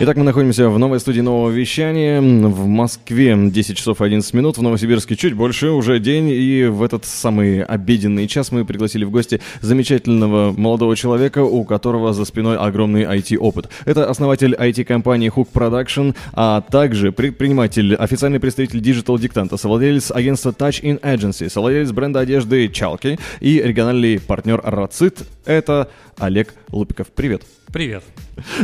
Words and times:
Итак, 0.00 0.16
мы 0.16 0.24
находимся 0.24 0.68
в 0.70 0.76
новой 0.76 0.98
студии 0.98 1.20
нового 1.20 1.50
вещания. 1.50 2.20
В 2.20 2.66
Москве 2.66 3.38
10 3.38 3.76
часов 3.76 4.00
11 4.00 4.34
минут, 4.34 4.58
в 4.58 4.62
Новосибирске 4.62 5.14
чуть 5.14 5.34
больше, 5.34 5.70
уже 5.70 6.00
день. 6.00 6.30
И 6.30 6.64
в 6.64 6.82
этот 6.82 7.04
самый 7.04 7.62
обеденный 7.62 8.26
час 8.26 8.50
мы 8.50 8.64
пригласили 8.64 9.04
в 9.04 9.12
гости 9.12 9.40
замечательного 9.60 10.50
молодого 10.50 10.96
человека, 10.96 11.44
у 11.44 11.62
которого 11.62 12.12
за 12.12 12.24
спиной 12.24 12.56
огромный 12.56 13.04
IT-опыт. 13.04 13.68
Это 13.84 14.10
основатель 14.10 14.54
IT-компании 14.54 15.32
Hook 15.32 15.50
Production, 15.54 16.16
а 16.32 16.60
также 16.60 17.12
предприниматель, 17.12 17.94
официальный 17.94 18.40
представитель 18.40 18.80
Digital 18.80 19.16
Диктанта, 19.16 19.56
совладелец 19.56 20.10
агентства 20.10 20.50
Touch 20.50 20.82
in 20.82 21.00
Agency, 21.02 21.48
совладелец 21.48 21.92
бренда 21.92 22.18
одежды 22.18 22.68
Чалки 22.68 23.16
и 23.38 23.62
региональный 23.62 24.18
партнер 24.18 24.60
Рацит. 24.64 25.20
Это 25.44 25.88
Олег 26.18 26.52
Лупиков. 26.72 27.06
Привет. 27.14 27.42
Привет. 27.74 28.04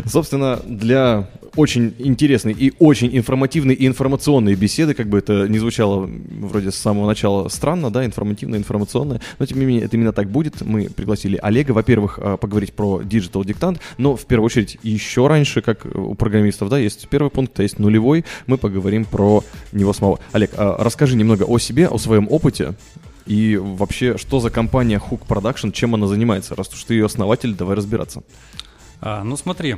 Собственно, 0.06 0.60
для 0.64 1.28
очень 1.56 1.96
интересной 1.98 2.52
и 2.52 2.72
очень 2.78 3.10
информативной 3.18 3.74
и 3.74 3.84
информационной 3.88 4.54
беседы, 4.54 4.94
как 4.94 5.08
бы 5.08 5.18
это 5.18 5.48
не 5.48 5.58
звучало 5.58 6.08
вроде 6.38 6.70
с 6.70 6.76
самого 6.76 7.08
начала 7.08 7.48
странно, 7.48 7.90
да, 7.90 8.04
информативно, 8.04 8.54
информационное, 8.54 9.20
но 9.40 9.46
тем 9.46 9.58
не 9.58 9.64
менее 9.64 9.86
это 9.86 9.96
именно 9.96 10.12
так 10.12 10.30
будет. 10.30 10.60
Мы 10.60 10.88
пригласили 10.90 11.40
Олега, 11.42 11.72
во-первых, 11.72 12.20
а, 12.22 12.36
поговорить 12.36 12.72
про 12.72 13.00
Digital 13.02 13.44
диктант, 13.44 13.80
но 13.98 14.14
в 14.14 14.26
первую 14.26 14.46
очередь 14.46 14.78
еще 14.84 15.26
раньше, 15.26 15.60
как 15.60 15.86
у 15.86 16.14
программистов, 16.14 16.68
да, 16.68 16.78
есть 16.78 17.08
первый 17.08 17.30
пункт, 17.30 17.58
а 17.58 17.64
есть 17.64 17.80
нулевой, 17.80 18.24
мы 18.46 18.58
поговорим 18.58 19.04
про 19.04 19.42
него 19.72 19.92
самого. 19.92 20.20
Олег, 20.30 20.52
а, 20.56 20.76
расскажи 20.78 21.16
немного 21.16 21.42
о 21.42 21.58
себе, 21.58 21.88
о 21.88 21.98
своем 21.98 22.28
опыте, 22.30 22.74
и 23.26 23.56
вообще, 23.56 24.16
что 24.18 24.38
за 24.38 24.50
компания 24.50 25.02
Hook 25.04 25.22
Production, 25.28 25.72
чем 25.72 25.96
она 25.96 26.06
занимается? 26.06 26.54
Раз 26.54 26.72
уж 26.72 26.84
ты 26.84 26.94
ее 26.94 27.06
основатель, 27.06 27.56
давай 27.56 27.74
разбираться. 27.74 28.22
А, 29.00 29.24
ну 29.24 29.36
смотри, 29.36 29.76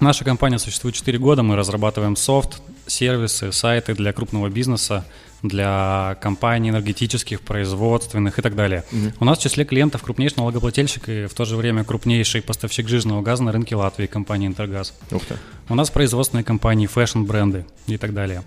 наша 0.00 0.24
компания 0.24 0.58
существует 0.58 0.94
4 0.94 1.18
года, 1.18 1.42
мы 1.42 1.56
разрабатываем 1.56 2.16
софт, 2.16 2.62
сервисы, 2.86 3.52
сайты 3.52 3.94
для 3.94 4.12
крупного 4.12 4.48
бизнеса, 4.48 5.04
для 5.42 6.16
компаний 6.20 6.70
энергетических, 6.70 7.40
производственных 7.42 8.38
и 8.38 8.42
так 8.42 8.56
далее. 8.56 8.84
Угу. 8.90 9.12
У 9.20 9.24
нас 9.24 9.38
в 9.38 9.42
числе 9.42 9.64
клиентов 9.64 10.02
крупнейший 10.02 10.38
налогоплательщик 10.38 11.08
и 11.08 11.26
в 11.26 11.34
то 11.34 11.44
же 11.44 11.56
время 11.56 11.84
крупнейший 11.84 12.42
поставщик 12.42 12.88
жирного 12.88 13.22
газа 13.22 13.42
на 13.42 13.52
рынке 13.52 13.76
Латвии, 13.76 14.06
компания 14.06 14.46
«Интергаз». 14.46 14.94
Ух 15.10 15.24
ты. 15.24 15.36
У 15.68 15.74
нас 15.74 15.90
производственные 15.90 16.44
компании, 16.44 16.86
фэшн-бренды 16.86 17.66
и 17.86 17.96
так 17.98 18.14
далее. 18.14 18.42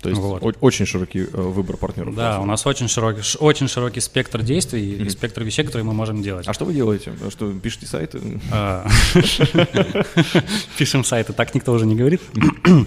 То 0.00 0.08
есть 0.08 0.20
вот. 0.20 0.56
очень 0.60 0.86
широкий 0.86 1.20
э, 1.20 1.24
выбор 1.32 1.76
партнеров. 1.76 2.14
Да, 2.14 2.40
у 2.40 2.46
нас 2.46 2.66
очень 2.66 2.88
широкий, 2.88 3.22
очень 3.38 3.68
широкий 3.68 4.00
спектр 4.00 4.42
действий 4.42 4.92
mm-hmm. 4.92 5.06
и 5.06 5.10
спектр 5.10 5.42
вещей, 5.42 5.64
которые 5.64 5.84
мы 5.84 5.92
можем 5.92 6.22
делать. 6.22 6.46
А 6.46 6.52
что 6.52 6.64
вы 6.64 6.74
делаете? 6.74 7.12
Что, 7.30 7.52
пишете 7.52 7.86
сайты? 7.86 8.20
А. 8.50 8.86
Пишем 10.78 11.04
сайты, 11.04 11.32
так 11.32 11.54
никто 11.54 11.72
уже 11.72 11.86
не 11.86 11.96
говорит. 11.96 12.20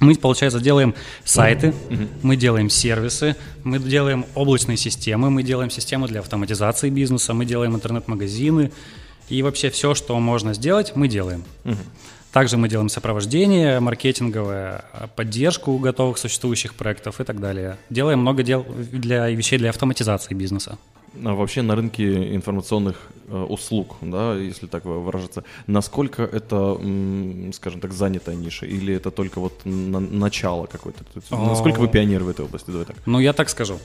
Мы, 0.00 0.16
получается, 0.16 0.58
делаем 0.58 0.96
сайты, 1.22 1.72
мы 2.22 2.34
делаем 2.34 2.68
сервисы, 2.68 3.36
мы 3.62 3.78
делаем 3.78 4.26
облачные 4.34 4.76
системы, 4.76 5.30
мы 5.30 5.44
делаем 5.44 5.70
системы 5.70 6.08
для 6.08 6.18
автоматизации 6.18 6.90
бизнеса, 6.90 7.34
мы 7.34 7.44
делаем 7.44 7.76
интернет-магазины 7.76 8.72
и 9.28 9.42
вообще 9.42 9.70
все, 9.70 9.94
что 9.94 10.18
можно 10.18 10.54
сделать, 10.54 10.96
мы 10.96 11.06
делаем. 11.06 11.44
Также 12.32 12.56
мы 12.56 12.68
делаем 12.68 12.88
сопровождение 12.88 13.78
маркетинговое, 13.80 14.84
поддержку 15.16 15.76
готовых 15.78 16.16
существующих 16.16 16.74
проектов 16.74 17.20
и 17.20 17.24
так 17.24 17.40
далее. 17.40 17.76
Делаем 17.90 18.20
много 18.20 18.42
дел 18.42 18.64
для 18.64 19.28
вещей 19.28 19.58
для 19.58 19.68
автоматизации 19.68 20.34
бизнеса. 20.34 20.78
А 21.22 21.34
вообще 21.34 21.60
на 21.60 21.76
рынке 21.76 22.34
информационных 22.34 22.96
э, 23.28 23.36
услуг, 23.36 23.96
да, 24.00 24.34
если 24.34 24.66
так 24.66 24.86
выражаться, 24.86 25.44
насколько 25.66 26.22
это, 26.22 26.80
скажем 27.52 27.80
так, 27.80 27.92
занятая 27.92 28.34
ниша, 28.34 28.64
или 28.64 28.94
это 28.94 29.10
только 29.10 29.38
вот 29.38 29.60
на, 29.64 30.00
начало 30.00 30.64
какое-то? 30.64 31.04
Насколько 31.30 31.80
вы 31.80 31.88
пионер 31.88 32.22
в 32.22 32.30
этой 32.30 32.46
области? 32.46 32.70
Давай 32.70 32.86
так. 32.86 32.96
Ну, 33.04 33.18
я 33.18 33.34
так 33.34 33.50
скажу. 33.50 33.78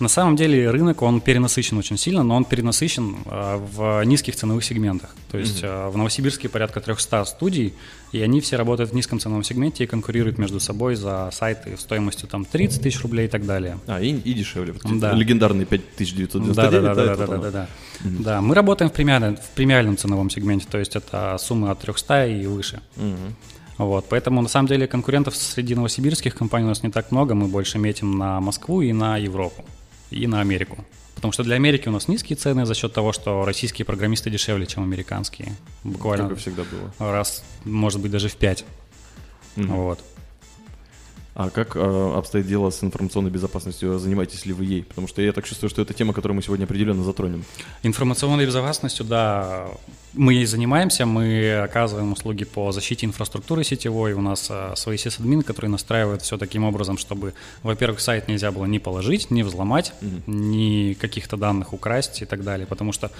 На 0.00 0.08
самом 0.08 0.34
деле 0.34 0.70
рынок, 0.70 1.02
он 1.02 1.20
перенасыщен 1.20 1.78
очень 1.78 1.96
сильно, 1.96 2.24
но 2.24 2.34
он 2.34 2.44
перенасыщен 2.44 3.16
э, 3.26 3.56
в 3.76 4.02
низких 4.04 4.34
ценовых 4.34 4.64
сегментах. 4.64 5.14
То 5.30 5.38
есть 5.38 5.62
mm-hmm. 5.62 5.86
э, 5.86 5.90
в 5.90 5.96
Новосибирске 5.96 6.48
порядка 6.48 6.80
300 6.80 7.24
студий, 7.26 7.74
и 8.10 8.20
они 8.20 8.40
все 8.40 8.56
работают 8.56 8.90
в 8.90 8.94
низком 8.94 9.20
ценовом 9.20 9.44
сегменте 9.44 9.84
и 9.84 9.86
конкурируют 9.86 10.36
между 10.36 10.58
собой 10.58 10.96
за 10.96 11.30
сайты 11.32 11.76
стоимостью 11.76 12.28
там 12.28 12.44
30 12.44 12.82
тысяч 12.82 13.00
рублей 13.02 13.26
и 13.26 13.28
так 13.28 13.46
далее. 13.46 13.78
А, 13.86 14.00
и, 14.00 14.10
и 14.10 14.34
дешевле. 14.34 14.74
Да. 14.82 15.12
Легендарные 15.12 15.64
5999. 15.64 16.56
Да, 16.56 16.70
да, 16.70 16.80
да, 16.80 16.94
да, 16.94 17.16
да, 17.16 17.26
да, 17.26 17.36
да, 17.36 17.50
да. 17.50 17.68
Mm-hmm. 18.02 18.22
да. 18.22 18.40
Мы 18.40 18.54
работаем 18.56 18.90
в 18.90 18.94
премиальном, 18.94 19.36
в 19.36 19.50
премиальном 19.50 19.96
ценовом 19.96 20.28
сегменте, 20.28 20.66
то 20.68 20.78
есть 20.78 20.96
это 20.96 21.36
суммы 21.38 21.70
от 21.70 21.78
300 21.78 22.26
и 22.26 22.46
выше. 22.46 22.80
Mm-hmm. 22.96 23.32
Вот, 23.78 24.06
поэтому 24.08 24.42
на 24.42 24.48
самом 24.48 24.68
деле 24.68 24.88
конкурентов 24.88 25.36
среди 25.36 25.74
новосибирских 25.74 26.34
компаний 26.34 26.64
у 26.64 26.68
нас 26.68 26.82
не 26.82 26.90
так 26.90 27.12
много, 27.12 27.34
мы 27.34 27.46
больше 27.46 27.78
метим 27.78 28.18
на 28.18 28.40
Москву 28.40 28.82
и 28.82 28.92
на 28.92 29.18
Европу 29.18 29.64
и 30.14 30.26
на 30.26 30.40
Америку. 30.40 30.84
Потому 31.14 31.32
что 31.32 31.42
для 31.42 31.56
Америки 31.56 31.88
у 31.88 31.92
нас 31.92 32.08
низкие 32.08 32.36
цены 32.36 32.66
за 32.66 32.74
счет 32.74 32.92
того, 32.92 33.12
что 33.12 33.44
российские 33.44 33.86
программисты 33.86 34.30
дешевле, 34.30 34.66
чем 34.66 34.82
американские. 34.82 35.52
Буквально. 35.82 36.28
Как 36.28 36.36
и 36.36 36.40
всегда 36.40 36.62
было. 36.64 37.12
Раз, 37.12 37.44
может 37.64 38.00
быть, 38.00 38.10
даже 38.10 38.28
в 38.28 38.36
пять. 38.36 38.64
Угу. 39.56 39.66
Вот. 39.66 40.00
А 41.34 41.50
как 41.50 41.74
э, 41.74 42.12
обстоит 42.16 42.46
дело 42.46 42.70
с 42.70 42.84
информационной 42.84 43.30
безопасностью? 43.30 43.98
Занимаетесь 43.98 44.46
ли 44.46 44.52
вы 44.52 44.64
ей? 44.64 44.82
Потому 44.84 45.08
что 45.08 45.20
я 45.20 45.32
так 45.32 45.44
чувствую, 45.44 45.68
что 45.68 45.82
это 45.82 45.92
тема, 45.92 46.12
которую 46.12 46.36
мы 46.36 46.42
сегодня 46.42 46.64
определенно 46.64 47.02
затронем. 47.02 47.44
Информационной 47.82 48.46
безопасностью, 48.46 49.04
да, 49.04 49.66
мы 50.12 50.34
ей 50.34 50.46
занимаемся. 50.46 51.06
Мы 51.06 51.56
оказываем 51.56 52.12
услуги 52.12 52.44
по 52.44 52.70
защите 52.70 53.06
инфраструктуры 53.06 53.64
сетевой. 53.64 54.12
У 54.12 54.20
нас 54.20 54.46
э, 54.48 54.74
свои 54.76 54.96
сисадмины, 54.96 55.42
которые 55.42 55.72
настраивают 55.72 56.22
все 56.22 56.38
таким 56.38 56.62
образом, 56.62 56.98
чтобы, 56.98 57.34
во-первых, 57.64 57.98
сайт 57.98 58.28
нельзя 58.28 58.52
было 58.52 58.66
ни 58.66 58.78
положить, 58.78 59.32
ни 59.32 59.42
взломать, 59.42 59.92
угу. 60.00 60.32
ни 60.32 60.94
каких-то 60.94 61.36
данных 61.36 61.72
украсть 61.72 62.22
и 62.22 62.26
так 62.26 62.44
далее. 62.44 62.68
Потому 62.68 62.92
что 62.92 63.10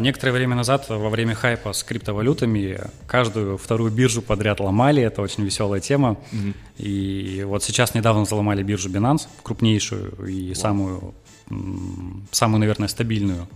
некоторое 0.00 0.32
время 0.32 0.56
назад, 0.56 0.88
во 0.88 1.08
время 1.08 1.34
хайпа 1.34 1.72
с 1.72 1.84
криптовалютами, 1.84 2.80
каждую 3.06 3.58
вторую 3.58 3.92
биржу 3.92 4.22
подряд 4.22 4.60
ломали. 4.60 5.02
Это 5.02 5.22
очень 5.22 5.44
веселая 5.44 5.80
тема. 5.80 6.16
Mm-hmm. 6.32 6.54
И 6.78 7.44
вот 7.44 7.62
сейчас 7.62 7.94
недавно 7.94 8.22
взломали 8.22 8.62
биржу 8.62 8.88
Binance, 8.88 9.28
крупнейшую 9.42 10.26
и 10.26 10.50
wow. 10.50 10.54
самую, 10.54 11.14
самую, 12.32 12.60
наверное, 12.60 12.88
стабильную. 12.88 13.46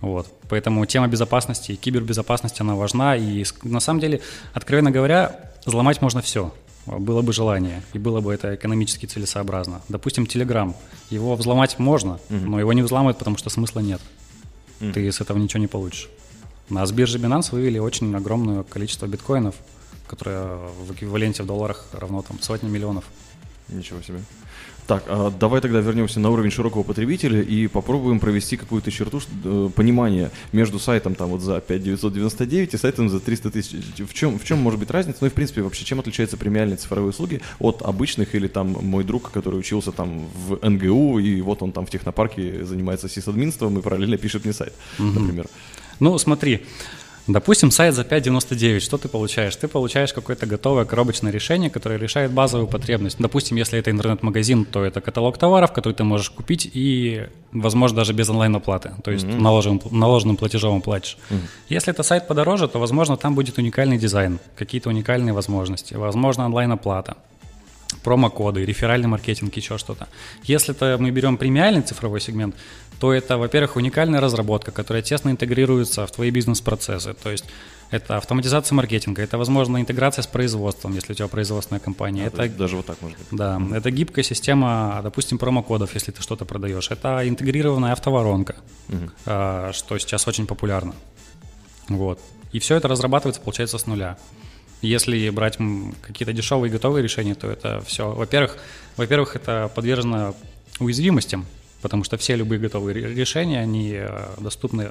Вот. 0.00 0.26
Поэтому 0.48 0.84
тема 0.86 1.06
безопасности 1.06 1.72
и 1.72 1.76
кибербезопасности, 1.76 2.62
она 2.62 2.74
важна. 2.74 3.16
И 3.16 3.44
на 3.62 3.80
самом 3.80 4.00
деле, 4.00 4.20
откровенно 4.52 4.90
говоря, 4.90 5.52
взломать 5.66 6.02
можно 6.02 6.20
все. 6.20 6.52
Было 6.86 7.22
бы 7.22 7.32
желание, 7.32 7.82
и 7.92 7.98
было 7.98 8.20
бы 8.20 8.32
это 8.32 8.54
экономически 8.54 9.06
целесообразно. 9.06 9.82
Допустим, 9.88 10.24
Telegram. 10.24 10.74
Его 11.10 11.36
взломать 11.36 11.78
можно, 11.78 12.18
mm-hmm. 12.28 12.46
но 12.46 12.58
его 12.58 12.72
не 12.72 12.82
взламывают, 12.82 13.18
потому 13.18 13.36
что 13.36 13.50
смысла 13.50 13.80
нет 13.80 14.00
mm. 14.80 14.92
ты 14.92 15.10
с 15.10 15.20
этого 15.20 15.38
ничего 15.38 15.60
не 15.60 15.66
получишь. 15.66 16.08
А 16.74 16.86
с 16.86 16.92
биржи 16.92 17.18
Binance 17.18 17.52
вывели 17.52 17.78
очень 17.78 18.14
огромное 18.14 18.62
количество 18.62 19.06
биткоинов, 19.06 19.56
которое 20.06 20.44
в 20.86 20.92
эквиваленте 20.92 21.42
в 21.42 21.46
долларах 21.46 21.86
равно 21.92 22.22
там 22.22 22.40
сотни 22.40 22.68
миллионов. 22.68 23.04
Ничего 23.68 24.00
себе. 24.02 24.20
Так, 24.90 25.04
а 25.06 25.30
давай 25.30 25.60
тогда 25.60 25.78
вернемся 25.78 26.18
на 26.18 26.30
уровень 26.30 26.50
широкого 26.50 26.82
потребителя 26.82 27.40
и 27.40 27.68
попробуем 27.68 28.18
провести 28.18 28.56
какую-то 28.56 28.90
черту 28.90 29.20
э, 29.44 29.70
понимания 29.72 30.32
между 30.50 30.80
сайтом 30.80 31.14
там 31.14 31.28
вот 31.28 31.42
за 31.42 31.60
5999 31.60 32.74
и 32.74 32.76
сайтом 32.76 33.08
за 33.08 33.20
300 33.20 33.52
тысяч. 33.52 33.84
В 33.98 34.12
чем, 34.12 34.36
в 34.36 34.44
чем 34.44 34.58
может 34.58 34.80
быть 34.80 34.90
разница? 34.90 35.18
Ну 35.20 35.28
и 35.28 35.30
в 35.30 35.34
принципе 35.34 35.62
вообще 35.62 35.84
чем 35.84 36.00
отличаются 36.00 36.36
премиальные 36.36 36.76
цифровые 36.76 37.10
услуги 37.10 37.40
от 37.60 37.82
обычных 37.82 38.34
или 38.34 38.48
там 38.48 38.78
мой 38.82 39.04
друг, 39.04 39.30
который 39.30 39.60
учился 39.60 39.92
там 39.92 40.26
в 40.34 40.68
НГУ 40.68 41.20
и 41.20 41.40
вот 41.40 41.62
он 41.62 41.70
там 41.70 41.86
в 41.86 41.90
технопарке 41.90 42.64
занимается 42.64 43.08
сисадминством 43.08 43.78
и 43.78 43.82
параллельно 43.82 44.16
пишет 44.16 44.42
мне 44.44 44.52
сайт, 44.52 44.72
угу. 44.98 45.20
например. 45.20 45.46
Ну 46.00 46.18
смотри, 46.18 46.66
Допустим, 47.32 47.70
сайт 47.70 47.94
за 47.94 48.02
5.99, 48.02 48.80
что 48.80 48.98
ты 48.98 49.08
получаешь? 49.08 49.54
Ты 49.56 49.68
получаешь 49.68 50.12
какое-то 50.12 50.46
готовое 50.46 50.84
коробочное 50.84 51.30
решение, 51.30 51.70
которое 51.70 51.98
решает 51.98 52.32
базовую 52.32 52.66
потребность. 52.66 53.18
Допустим, 53.18 53.56
если 53.56 53.78
это 53.78 53.90
интернет-магазин, 53.90 54.64
то 54.64 54.84
это 54.84 55.00
каталог 55.00 55.38
товаров, 55.38 55.72
который 55.72 55.92
ты 55.92 56.04
можешь 56.04 56.30
купить 56.30 56.70
и, 56.72 57.28
возможно, 57.52 57.98
даже 57.98 58.12
без 58.12 58.28
онлайн-оплаты, 58.28 58.92
то 59.04 59.10
есть 59.10 59.24
mm-hmm. 59.24 59.40
наложенным, 59.40 59.80
наложенным 59.90 60.36
платежом 60.36 60.82
платишь. 60.82 61.16
Mm-hmm. 61.30 61.48
Если 61.68 61.92
это 61.92 62.02
сайт 62.02 62.26
подороже, 62.26 62.68
то, 62.68 62.78
возможно, 62.78 63.16
там 63.16 63.34
будет 63.34 63.58
уникальный 63.58 63.98
дизайн, 63.98 64.38
какие-то 64.56 64.88
уникальные 64.88 65.32
возможности, 65.32 65.94
возможно, 65.94 66.46
онлайн-оплата 66.46 67.16
промокоды, 68.02 68.64
реферальный 68.64 69.08
маркетинг, 69.08 69.56
еще 69.56 69.78
что-то. 69.78 70.08
Если 70.44 70.74
это 70.74 70.96
мы 70.98 71.10
берем 71.10 71.36
премиальный 71.36 71.82
цифровой 71.82 72.20
сегмент, 72.20 72.54
то 73.00 73.12
это, 73.12 73.38
во-первых, 73.38 73.76
уникальная 73.76 74.20
разработка, 74.20 74.70
которая 74.70 75.02
тесно 75.02 75.30
интегрируется 75.30 76.06
в 76.06 76.12
твои 76.12 76.30
бизнес-процессы. 76.30 77.14
То 77.14 77.30
есть 77.30 77.46
Это 77.90 78.18
автоматизация 78.18 78.76
маркетинга, 78.76 79.22
это, 79.22 79.36
возможно, 79.36 79.80
интеграция 79.80 80.22
с 80.22 80.26
производством, 80.26 80.94
если 80.94 81.12
у 81.12 81.16
тебя 81.16 81.26
производственная 81.26 81.80
компания. 81.80 82.22
А, 82.22 82.26
это 82.26 82.48
даже 82.48 82.76
вот 82.76 82.86
так 82.86 83.02
может 83.02 83.18
быть. 83.18 83.26
Да, 83.32 83.56
mm-hmm. 83.56 83.76
это 83.76 83.90
гибкая 83.90 84.22
система, 84.22 85.00
допустим, 85.02 85.38
промокодов, 85.38 85.92
если 85.94 86.12
ты 86.12 86.22
что-то 86.22 86.44
продаешь. 86.44 86.88
Это 86.90 87.28
интегрированная 87.28 87.92
автоворонка, 87.92 88.56
mm-hmm. 88.88 89.72
что 89.72 89.98
сейчас 89.98 90.28
очень 90.28 90.46
популярно. 90.46 90.94
Вот. 91.88 92.20
И 92.52 92.60
все 92.60 92.76
это 92.76 92.86
разрабатывается, 92.86 93.40
получается, 93.40 93.76
с 93.76 93.86
нуля. 93.86 94.16
Если 94.82 95.28
брать 95.30 95.58
какие-то 96.00 96.32
дешевые 96.32 96.70
готовые 96.70 97.02
решения, 97.02 97.34
то 97.34 97.50
это 97.50 97.80
все, 97.80 98.12
во-первых, 98.12 98.56
во-первых, 98.96 99.34
это 99.34 99.70
подвержено 99.74 100.36
уязвимостям, 100.78 101.44
потому 101.82 102.04
что 102.04 102.16
все 102.16 102.36
любые 102.36 102.58
готовые 102.58 103.14
решения, 103.14 103.60
они 103.60 103.92
э, 103.94 104.28
доступны 104.38 104.90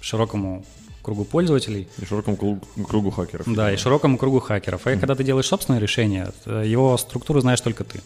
широкому 0.00 0.64
кругу 1.02 1.24
пользователей. 1.24 1.88
И 1.98 2.04
широкому 2.04 2.60
кругу 2.88 3.10
хакеров. 3.10 3.46
Да, 3.52 3.72
и 3.72 3.76
широкому 3.76 4.18
кругу 4.18 4.40
хакеров. 4.40 4.86
И 4.86 4.90
mm-hmm. 4.90 4.98
когда 4.98 5.14
ты 5.14 5.24
делаешь 5.24 5.46
собственное 5.46 5.80
решение, 5.80 6.32
его 6.46 6.96
структуру 6.96 7.40
знаешь 7.40 7.60
только 7.60 7.84
ты. 7.84 8.00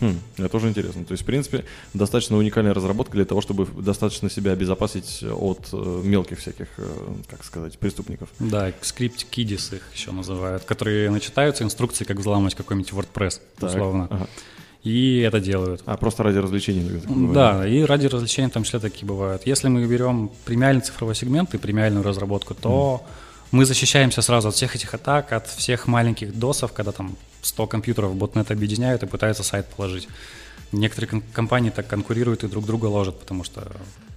Хм, 0.00 0.18
это 0.36 0.48
тоже 0.48 0.68
интересно. 0.68 1.04
То 1.04 1.12
есть, 1.12 1.22
в 1.22 1.26
принципе, 1.26 1.64
достаточно 1.94 2.36
уникальная 2.36 2.74
разработка 2.74 3.14
для 3.14 3.24
того, 3.24 3.40
чтобы 3.40 3.66
достаточно 3.66 4.28
себя 4.28 4.52
обезопасить 4.52 5.22
от 5.22 5.68
э, 5.72 6.00
мелких 6.04 6.38
всяких, 6.38 6.68
э, 6.76 6.88
как 7.28 7.44
сказать, 7.44 7.78
преступников. 7.78 8.28
Да, 8.38 8.72
скрипт 8.82 9.24
кидис 9.24 9.72
их 9.72 9.82
еще 9.94 10.12
называют, 10.12 10.64
которые 10.64 11.10
начитаются 11.10 11.64
инструкции, 11.64 12.04
как 12.04 12.18
взломать 12.18 12.54
какой-нибудь 12.54 12.92
WordPress, 12.92 13.40
так, 13.58 13.70
условно. 13.70 14.08
Ага 14.10 14.28
и 14.86 15.18
это 15.18 15.40
делают. 15.40 15.82
А 15.84 15.96
просто 15.96 16.22
ради 16.22 16.38
развлечений? 16.38 17.02
Да, 17.34 17.66
и 17.66 17.82
ради 17.82 18.06
развлечений 18.06 18.50
там 18.50 18.62
числе 18.62 18.78
такие 18.78 19.04
бывают. 19.04 19.42
Если 19.44 19.66
мы 19.68 19.84
берем 19.84 20.30
премиальный 20.44 20.80
цифровой 20.80 21.16
сегмент 21.16 21.54
и 21.54 21.58
премиальную 21.58 22.04
разработку, 22.04 22.54
то 22.54 23.02
mm. 23.02 23.08
мы 23.50 23.64
защищаемся 23.64 24.22
сразу 24.22 24.48
от 24.48 24.54
всех 24.54 24.76
этих 24.76 24.94
атак, 24.94 25.32
от 25.32 25.48
всех 25.48 25.88
маленьких 25.88 26.38
досов, 26.38 26.72
когда 26.72 26.92
там 26.92 27.16
100 27.42 27.66
компьютеров 27.66 28.14
ботнет 28.14 28.52
объединяют 28.52 29.02
и 29.02 29.06
пытаются 29.06 29.42
сайт 29.42 29.66
положить. 29.76 30.06
Некоторые 30.70 31.20
компании 31.32 31.70
так 31.70 31.88
конкурируют 31.88 32.44
и 32.44 32.48
друг 32.48 32.64
друга 32.64 32.86
ложат, 32.86 33.18
потому 33.18 33.42
что 33.42 33.66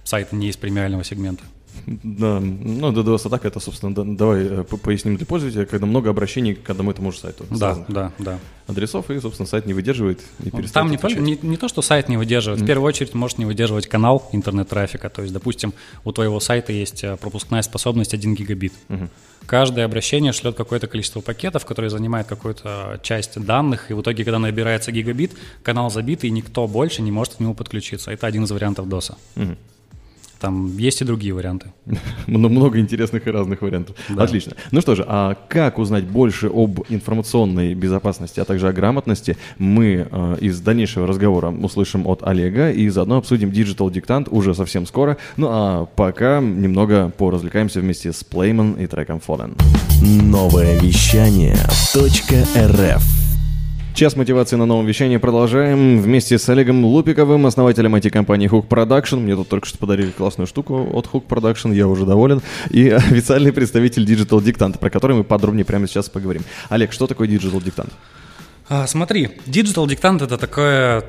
сайт 0.04 0.32
не 0.32 0.50
из 0.50 0.56
премиального 0.56 1.02
сегмента. 1.02 1.42
Да, 1.86 2.40
ну, 2.40 2.92
DDoS 2.92 3.26
атака 3.26 3.48
это, 3.48 3.60
собственно, 3.60 3.94
да, 3.94 4.04
давай 4.04 4.44
э, 4.44 4.64
поясним 4.64 5.16
для 5.16 5.26
пользователя, 5.26 5.66
когда 5.66 5.86
много 5.86 6.10
обращений 6.10 6.54
к 6.54 6.68
одному 6.70 6.90
и 6.90 6.94
тому 6.94 7.12
же 7.12 7.18
сайту. 7.18 7.44
Да, 7.50 7.84
да, 7.88 8.12
да. 8.18 8.38
Адресов, 8.66 9.10
и, 9.10 9.18
собственно, 9.20 9.46
сайт 9.46 9.66
не 9.66 9.74
выдерживает 9.74 10.20
и 10.40 10.50
перестает 10.50 10.72
Там 10.72 10.90
не, 10.90 10.98
только, 10.98 11.20
не, 11.20 11.38
не 11.42 11.56
то, 11.56 11.68
что 11.68 11.82
сайт 11.82 12.08
не 12.08 12.16
выдерживает, 12.16 12.60
mm-hmm. 12.60 12.64
в 12.64 12.66
первую 12.66 12.88
очередь 12.88 13.14
может 13.14 13.38
не 13.38 13.44
выдерживать 13.44 13.88
канал 13.88 14.28
интернет-трафика. 14.32 15.10
То 15.10 15.22
есть, 15.22 15.34
допустим, 15.34 15.72
у 16.04 16.12
твоего 16.12 16.38
сайта 16.38 16.72
есть 16.72 17.02
э, 17.02 17.16
пропускная 17.16 17.62
способность 17.62 18.14
1 18.14 18.34
гигабит. 18.34 18.72
Mm-hmm. 18.88 19.08
Каждое 19.46 19.84
обращение 19.84 20.32
шлет 20.32 20.54
какое-то 20.54 20.86
количество 20.86 21.20
пакетов, 21.20 21.64
которые 21.64 21.90
занимают 21.90 22.28
какую-то 22.28 23.00
часть 23.02 23.40
данных, 23.40 23.90
и 23.90 23.94
в 23.94 24.02
итоге, 24.02 24.24
когда 24.24 24.38
набирается 24.38 24.92
гигабит, 24.92 25.32
канал 25.64 25.90
забит, 25.90 26.24
и 26.24 26.30
никто 26.30 26.68
больше 26.68 27.02
не 27.02 27.10
может 27.10 27.34
к 27.34 27.40
нему 27.40 27.54
подключиться. 27.54 28.12
Это 28.12 28.26
один 28.26 28.44
из 28.44 28.50
вариантов 28.52 28.86
DOS. 28.86 29.14
Mm-hmm. 29.34 29.56
Там 30.40 30.74
есть 30.78 31.02
и 31.02 31.04
другие 31.04 31.34
варианты. 31.34 31.72
Много 32.26 32.80
интересных 32.80 33.26
и 33.26 33.30
разных 33.30 33.60
вариантов. 33.60 33.94
Да. 34.08 34.24
Отлично. 34.24 34.54
Ну 34.70 34.80
что 34.80 34.94
же, 34.94 35.04
а 35.06 35.36
как 35.48 35.78
узнать 35.78 36.04
больше 36.04 36.46
об 36.46 36.80
информационной 36.88 37.74
безопасности, 37.74 38.40
а 38.40 38.44
также 38.46 38.68
о 38.68 38.72
грамотности, 38.72 39.36
мы 39.58 40.08
э, 40.10 40.36
из 40.40 40.60
дальнейшего 40.60 41.06
разговора 41.06 41.50
услышим 41.50 42.06
от 42.06 42.22
Олега 42.22 42.70
и 42.70 42.88
заодно 42.88 43.18
обсудим 43.18 43.50
Digital 43.50 43.92
диктант 43.92 44.28
уже 44.30 44.54
совсем 44.54 44.86
скоро. 44.86 45.18
Ну 45.36 45.48
а 45.50 45.86
пока 45.94 46.40
немного 46.40 47.10
поразвлекаемся 47.10 47.80
вместе 47.80 48.12
с 48.12 48.24
Playman 48.24 48.82
и 48.82 48.86
треком 48.86 49.20
Fallen. 49.26 49.60
Новое 50.02 50.80
вещание 50.80 51.56
.рф 52.56 53.19
Час 53.94 54.16
мотивации 54.16 54.56
на 54.56 54.66
новом 54.66 54.86
вещании 54.86 55.18
продолжаем 55.18 56.00
вместе 56.00 56.38
с 56.38 56.48
Олегом 56.48 56.84
Лупиковым, 56.84 57.44
основателем 57.44 57.94
IT-компании 57.96 58.48
Hook 58.48 58.68
Production. 58.68 59.20
Мне 59.20 59.34
тут 59.34 59.48
только 59.48 59.66
что 59.66 59.78
подарили 59.78 60.10
классную 60.10 60.46
штуку 60.46 60.88
от 60.92 61.06
Hook 61.06 61.26
Production, 61.26 61.74
я 61.74 61.86
уже 61.86 62.06
доволен. 62.06 62.40
И 62.70 62.88
официальный 62.88 63.52
представитель 63.52 64.04
Digital 64.04 64.40
Dictant, 64.40 64.78
про 64.78 64.90
который 64.90 65.16
мы 65.16 65.24
подробнее 65.24 65.64
прямо 65.64 65.86
сейчас 65.86 66.08
поговорим. 66.08 66.42
Олег, 66.68 66.92
что 66.92 67.06
такое 67.06 67.28
Digital 67.28 67.62
Dictant? 67.62 67.90
А, 68.68 68.86
смотри, 68.86 69.30
Digital 69.46 69.86
Dictant 69.86 70.24
это 70.24 70.38
такое 70.38 71.04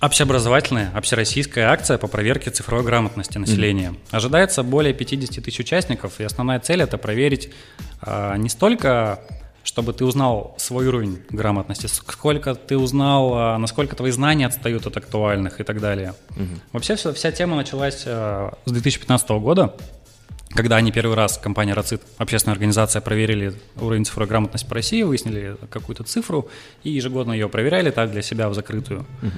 Общеобразовательная, 0.00 0.90
общероссийская 0.94 1.68
акция 1.68 1.98
по 1.98 2.06
проверке 2.06 2.50
цифровой 2.50 2.86
грамотности 2.86 3.36
населения. 3.36 3.90
Mm-hmm. 3.90 4.16
Ожидается 4.16 4.62
более 4.62 4.94
50 4.94 5.44
тысяч 5.44 5.60
участников, 5.60 6.20
и 6.20 6.24
основная 6.24 6.58
цель 6.58 6.80
это 6.80 6.96
проверить 6.96 7.50
а, 8.00 8.36
не 8.36 8.48
столько 8.48 9.20
чтобы 9.62 9.92
ты 9.92 10.04
узнал 10.04 10.54
свой 10.56 10.86
уровень 10.86 11.22
грамотности, 11.30 11.86
сколько 11.86 12.54
ты 12.54 12.78
узнал, 12.78 13.34
а, 13.34 13.58
насколько 13.58 13.96
твои 13.96 14.10
знания 14.10 14.46
отстают 14.46 14.86
от 14.86 14.96
актуальных 14.96 15.60
и 15.60 15.64
так 15.64 15.80
далее. 15.80 16.14
Угу. 16.30 16.60
Вообще 16.72 16.96
вся, 16.96 17.12
вся 17.12 17.32
тема 17.32 17.56
началась 17.56 18.04
а, 18.06 18.54
с 18.64 18.72
2015 18.72 19.30
года, 19.30 19.74
когда 20.50 20.76
они 20.76 20.90
первый 20.90 21.14
раз, 21.14 21.38
компания 21.38 21.74
РАЦИТ, 21.74 22.02
общественная 22.18 22.54
организация, 22.54 23.00
проверили 23.00 23.54
уровень 23.76 24.04
цифровой 24.04 24.28
грамотности 24.28 24.66
по 24.66 24.74
России, 24.74 25.02
выяснили 25.02 25.56
какую-то 25.70 26.02
цифру 26.02 26.48
и 26.82 26.90
ежегодно 26.90 27.32
ее 27.32 27.48
проверяли 27.48 27.90
так 27.90 28.10
для 28.10 28.22
себя 28.22 28.48
в 28.48 28.54
закрытую. 28.54 29.06
Угу. 29.22 29.30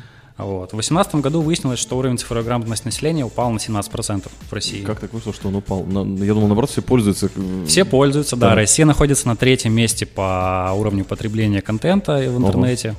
Вот. 0.44 0.68
В 0.68 0.76
2018 0.76 1.16
году 1.16 1.40
выяснилось, 1.42 1.78
что 1.78 1.96
уровень 1.96 2.18
цифровой 2.18 2.44
грамотности 2.44 2.86
населения 2.86 3.24
упал 3.24 3.50
на 3.50 3.58
17% 3.58 4.28
в 4.48 4.52
России. 4.52 4.82
Как 4.82 5.00
так 5.00 5.12
вышло, 5.12 5.32
что 5.32 5.48
он 5.48 5.56
упал? 5.56 5.84
На, 5.84 6.00
я 6.24 6.34
думал, 6.34 6.48
наоборот, 6.48 6.70
все 6.70 6.82
пользуются. 6.82 7.30
Все 7.66 7.84
пользуются, 7.84 8.36
да. 8.36 8.50
да. 8.50 8.54
Россия 8.54 8.86
находится 8.86 9.28
на 9.28 9.36
третьем 9.36 9.72
месте 9.72 10.06
по 10.06 10.72
уровню 10.74 11.04
потребления 11.04 11.62
контента 11.62 12.16
в 12.16 12.38
интернете. 12.38 12.90
Ого 12.90 12.98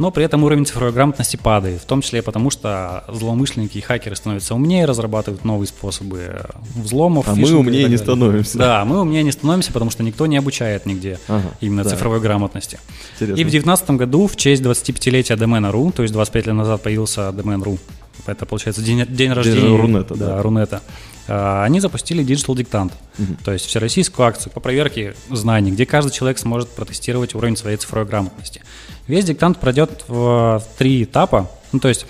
но 0.00 0.10
при 0.10 0.24
этом 0.24 0.42
уровень 0.44 0.64
цифровой 0.64 0.94
грамотности 0.94 1.36
падает, 1.36 1.82
в 1.82 1.84
том 1.84 2.00
числе 2.00 2.22
потому, 2.22 2.48
что 2.48 3.04
злоумышленники 3.08 3.76
и 3.76 3.80
хакеры 3.82 4.16
становятся 4.16 4.54
умнее, 4.54 4.86
разрабатывают 4.86 5.44
новые 5.44 5.68
способы 5.68 6.40
взломов. 6.74 7.28
А 7.28 7.34
мы 7.34 7.52
умнее 7.52 7.86
не 7.86 7.98
становимся. 7.98 8.56
Да, 8.56 8.84
мы 8.86 9.02
умнее 9.02 9.22
не 9.22 9.30
становимся, 9.30 9.70
потому 9.74 9.90
что 9.90 10.02
никто 10.02 10.26
не 10.26 10.38
обучает 10.38 10.86
нигде 10.86 11.18
ага, 11.28 11.52
именно 11.60 11.84
да. 11.84 11.90
цифровой 11.90 12.20
грамотности. 12.20 12.80
Интересно. 13.12 13.40
И 13.40 13.44
в 13.44 13.50
2019 13.50 13.90
году, 13.90 14.26
в 14.26 14.36
честь 14.36 14.62
25-летия 14.62 15.36
домена 15.36 15.66
.ru, 15.66 15.92
то 15.92 16.00
есть 16.00 16.14
25 16.14 16.46
лет 16.46 16.54
назад 16.54 16.82
появился 16.82 17.30
домен 17.32 17.62
.ru, 17.62 17.78
это, 18.26 18.46
получается, 18.46 18.80
день, 18.80 19.04
день 19.06 19.32
рождения 19.32 19.60
день 19.60 19.76
Рунета, 19.76 20.14
да, 20.14 20.26
да. 20.26 20.42
Рунета. 20.42 20.82
А, 21.28 21.64
они 21.64 21.80
запустили 21.80 22.24
Digital 22.24 22.54
Dictant, 22.56 22.92
угу. 23.18 23.36
то 23.44 23.52
есть 23.52 23.66
всероссийскую 23.66 24.26
акцию 24.26 24.52
по 24.52 24.60
проверке 24.60 25.14
знаний, 25.30 25.70
где 25.70 25.86
каждый 25.86 26.10
человек 26.12 26.38
сможет 26.38 26.70
протестировать 26.70 27.34
уровень 27.34 27.56
своей 27.56 27.76
цифровой 27.76 28.08
грамотности. 28.08 28.62
Весь 29.10 29.24
диктант 29.24 29.58
пройдет 29.58 30.04
в 30.06 30.62
три 30.78 31.02
этапа, 31.02 31.50
ну 31.72 31.80
то 31.80 31.88
есть 31.88 32.06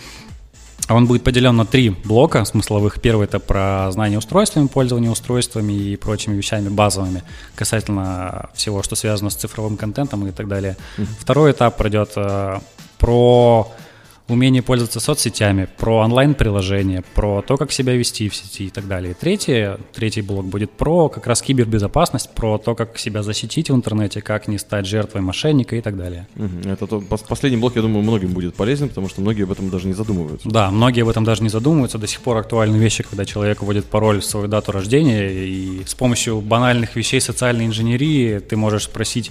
он 0.90 1.06
будет 1.06 1.24
поделен 1.24 1.56
на 1.56 1.64
три 1.64 1.88
блока 1.88 2.44
смысловых. 2.44 3.00
Первый 3.00 3.24
это 3.24 3.38
про 3.38 3.90
знание 3.90 4.18
устройствами, 4.18 4.66
пользование 4.66 5.10
устройствами 5.10 5.72
и 5.72 5.96
прочими 5.96 6.36
вещами 6.36 6.68
базовыми 6.68 7.22
касательно 7.54 8.50
всего, 8.52 8.82
что 8.82 8.96
связано 8.96 9.30
с 9.30 9.34
цифровым 9.34 9.78
контентом 9.78 10.26
и 10.26 10.30
так 10.30 10.46
далее. 10.46 10.76
Mm-hmm. 10.98 11.06
Второй 11.20 11.52
этап 11.52 11.78
пройдет 11.78 12.12
э, 12.16 12.58
про 12.98 13.72
умение 14.30 14.62
пользоваться 14.62 15.00
соцсетями, 15.00 15.68
про 15.78 15.98
онлайн-приложения, 15.98 17.02
про 17.14 17.42
то, 17.42 17.56
как 17.56 17.72
себя 17.72 17.94
вести 17.94 18.28
в 18.28 18.34
сети 18.34 18.66
и 18.66 18.70
так 18.70 18.86
далее. 18.88 19.14
Третий, 19.14 19.76
третий 19.92 20.22
блок 20.22 20.46
будет 20.46 20.70
про 20.70 21.08
как 21.08 21.26
раз 21.26 21.42
кибербезопасность, 21.42 22.30
про 22.34 22.58
то, 22.58 22.74
как 22.74 22.98
себя 22.98 23.22
защитить 23.22 23.70
в 23.70 23.74
интернете, 23.74 24.20
как 24.20 24.48
не 24.48 24.58
стать 24.58 24.86
жертвой 24.86 25.22
мошенника 25.22 25.76
и 25.76 25.80
так 25.80 25.96
далее. 25.96 26.26
Это 26.64 26.86
то, 26.86 27.00
последний 27.00 27.58
блок, 27.58 27.76
я 27.76 27.82
думаю, 27.82 28.02
многим 28.02 28.32
будет 28.32 28.54
полезен, 28.54 28.88
потому 28.88 29.08
что 29.08 29.20
многие 29.20 29.44
об 29.44 29.52
этом 29.52 29.70
даже 29.70 29.86
не 29.86 29.94
задумываются. 29.94 30.48
Да, 30.48 30.70
многие 30.70 31.02
об 31.02 31.08
этом 31.08 31.24
даже 31.24 31.42
не 31.42 31.48
задумываются. 31.48 31.98
До 31.98 32.06
сих 32.06 32.20
пор 32.20 32.38
актуальны 32.38 32.76
вещи, 32.76 33.02
когда 33.02 33.24
человек 33.24 33.62
вводит 33.62 33.86
пароль 33.86 34.20
в 34.20 34.24
свою 34.24 34.46
дату 34.46 34.72
рождения, 34.72 35.30
и 35.30 35.82
с 35.86 35.94
помощью 35.94 36.40
банальных 36.40 36.96
вещей 36.96 37.20
социальной 37.20 37.66
инженерии 37.66 38.38
ты 38.38 38.56
можешь 38.56 38.84
спросить 38.84 39.30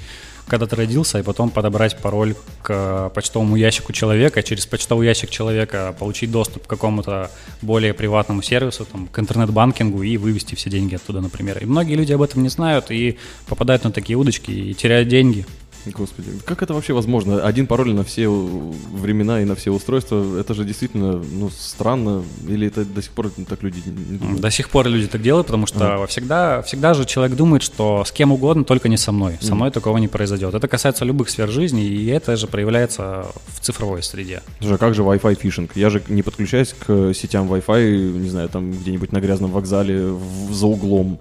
когда 0.49 0.67
ты 0.67 0.75
родился, 0.75 1.19
и 1.19 1.23
потом 1.23 1.49
подобрать 1.49 1.97
пароль 1.97 2.35
к 2.61 3.11
почтовому 3.15 3.55
ящику 3.55 3.93
человека, 3.93 4.43
через 4.43 4.65
почтовый 4.65 5.07
ящик 5.07 5.29
человека 5.29 5.95
получить 5.97 6.31
доступ 6.31 6.67
к 6.67 6.69
какому-то 6.69 7.31
более 7.61 7.93
приватному 7.93 8.41
сервису, 8.41 8.85
там, 8.85 9.07
к 9.07 9.19
интернет-банкингу 9.19 10.03
и 10.03 10.17
вывести 10.17 10.55
все 10.55 10.69
деньги 10.69 10.95
оттуда, 10.95 11.21
например. 11.21 11.59
И 11.59 11.65
многие 11.65 11.93
люди 11.93 12.11
об 12.11 12.21
этом 12.21 12.43
не 12.43 12.49
знают 12.49 12.91
и 12.91 13.17
попадают 13.47 13.83
на 13.83 13.91
такие 13.91 14.17
удочки 14.17 14.51
и 14.51 14.73
теряют 14.73 15.07
деньги. 15.07 15.45
Господи, 15.85 16.31
как 16.45 16.61
это 16.61 16.73
вообще 16.73 16.93
возможно? 16.93 17.43
Один 17.43 17.67
пароль 17.67 17.93
на 17.93 18.03
все 18.03 18.27
времена 18.27 19.41
и 19.41 19.45
на 19.45 19.55
все 19.55 19.71
устройства, 19.71 20.39
это 20.39 20.53
же 20.53 20.65
действительно 20.65 21.13
ну, 21.13 21.49
странно, 21.49 22.23
или 22.47 22.67
это 22.67 22.85
до 22.85 23.01
сих 23.01 23.11
пор 23.11 23.31
так 23.47 23.63
люди 23.63 23.81
не 23.85 24.17
думают? 24.17 24.41
До 24.41 24.51
сих 24.51 24.69
пор 24.69 24.87
люди 24.87 25.07
так 25.07 25.21
делают, 25.21 25.47
потому 25.47 25.65
что 25.67 26.03
а. 26.03 26.07
всегда, 26.07 26.61
всегда 26.63 26.93
же 26.93 27.05
человек 27.05 27.35
думает, 27.35 27.63
что 27.63 28.03
с 28.05 28.11
кем 28.11 28.31
угодно, 28.31 28.63
только 28.63 28.89
не 28.89 28.97
со 28.97 29.11
мной. 29.11 29.37
Со 29.41 29.55
мной 29.55 29.71
такого 29.71 29.97
не 29.97 30.07
произойдет. 30.07 30.53
Это 30.53 30.67
касается 30.67 31.05
любых 31.05 31.29
сфер 31.29 31.49
жизни, 31.49 31.85
и 31.85 32.07
это 32.07 32.35
же 32.35 32.47
проявляется 32.47 33.27
в 33.47 33.59
цифровой 33.61 34.03
среде. 34.03 34.41
Слушай, 34.59 34.75
а 34.75 34.77
как 34.77 34.93
же 34.93 35.03
Wi-Fi 35.03 35.35
фишинг? 35.35 35.75
Я 35.75 35.89
же 35.89 36.03
не 36.07 36.23
подключаюсь 36.23 36.75
к 36.77 37.13
сетям 37.13 37.51
Wi-Fi, 37.51 38.17
не 38.17 38.29
знаю, 38.29 38.49
там 38.49 38.71
где-нибудь 38.71 39.11
на 39.11 39.19
грязном 39.19 39.51
вокзале, 39.51 40.07
в, 40.07 40.53
за 40.53 40.67
углом. 40.67 41.19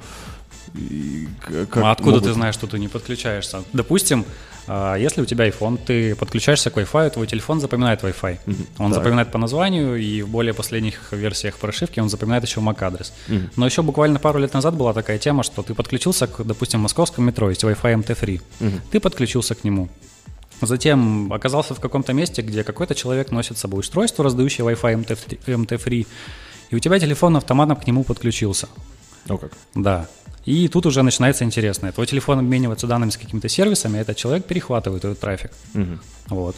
Как 1.40 1.76
А 1.76 1.90
откуда 1.92 2.16
могут- 2.16 2.24
ты 2.24 2.32
знаешь, 2.32 2.54
что 2.54 2.66
ты 2.66 2.78
не 2.78 2.88
подключаешься? 2.88 3.62
Допустим, 3.72 4.24
а, 4.66 4.96
если 4.96 5.22
у 5.22 5.24
тебя 5.24 5.48
iPhone, 5.48 5.78
ты 5.84 6.14
подключаешься 6.14 6.70
к 6.70 6.76
Wi-Fi, 6.76 7.10
твой 7.10 7.26
телефон 7.26 7.60
запоминает 7.60 8.02
Wi-Fi. 8.02 8.38
Он 8.78 8.90
так. 8.92 8.94
запоминает 8.94 9.30
по 9.32 9.38
названию, 9.38 9.96
и 9.96 10.22
в 10.22 10.28
более 10.28 10.54
последних 10.54 11.12
версиях 11.12 11.56
прошивки 11.56 12.00
он 12.00 12.08
запоминает 12.08 12.44
еще 12.44 12.60
MAC-адрес. 12.60 13.12
Но 13.56 13.66
еще 13.66 13.82
буквально 13.82 14.18
пару 14.18 14.38
лет 14.38 14.54
назад 14.54 14.74
была 14.74 14.92
такая 14.92 15.18
тема, 15.18 15.42
что 15.42 15.62
ты 15.62 15.74
подключился 15.74 16.26
к, 16.26 16.44
допустим, 16.44 16.80
московскому 16.80 17.26
метро, 17.26 17.48
есть 17.50 17.64
Wi-Fi 17.64 17.94
MT3. 18.04 18.40
Ты 18.90 19.00
подключился 19.00 19.54
к 19.54 19.64
нему. 19.64 19.88
Затем 20.60 21.32
оказался 21.32 21.74
в 21.74 21.80
каком-то 21.80 22.12
месте, 22.12 22.42
где 22.42 22.64
какой-то 22.64 22.94
человек 22.94 23.30
носит 23.30 23.56
с 23.58 23.60
собой 23.60 23.80
устройство, 23.80 24.24
раздающее 24.24 24.66
Wi-Fi 24.66 25.04
MT3, 25.04 25.38
MT3, 25.46 26.06
и 26.70 26.74
у 26.76 26.78
тебя 26.80 26.98
телефон 26.98 27.36
автоматом 27.36 27.76
к 27.76 27.86
нему 27.86 28.02
подключился. 28.04 28.68
О, 29.28 29.36
как. 29.38 29.52
Да. 29.76 30.08
И 30.44 30.68
тут 30.68 30.86
уже 30.86 31.02
начинается 31.02 31.44
интересное. 31.44 31.92
Твой 31.92 32.06
телефон 32.06 32.38
обменивается 32.38 32.86
данными 32.86 33.10
с 33.10 33.16
какими-то 33.16 33.48
сервисами, 33.48 33.98
а 33.98 34.02
этот 34.02 34.16
человек 34.16 34.44
перехватывает 34.44 35.04
этот 35.04 35.20
трафик. 35.20 35.50
Мгм. 35.74 36.00
Вот. 36.28 36.56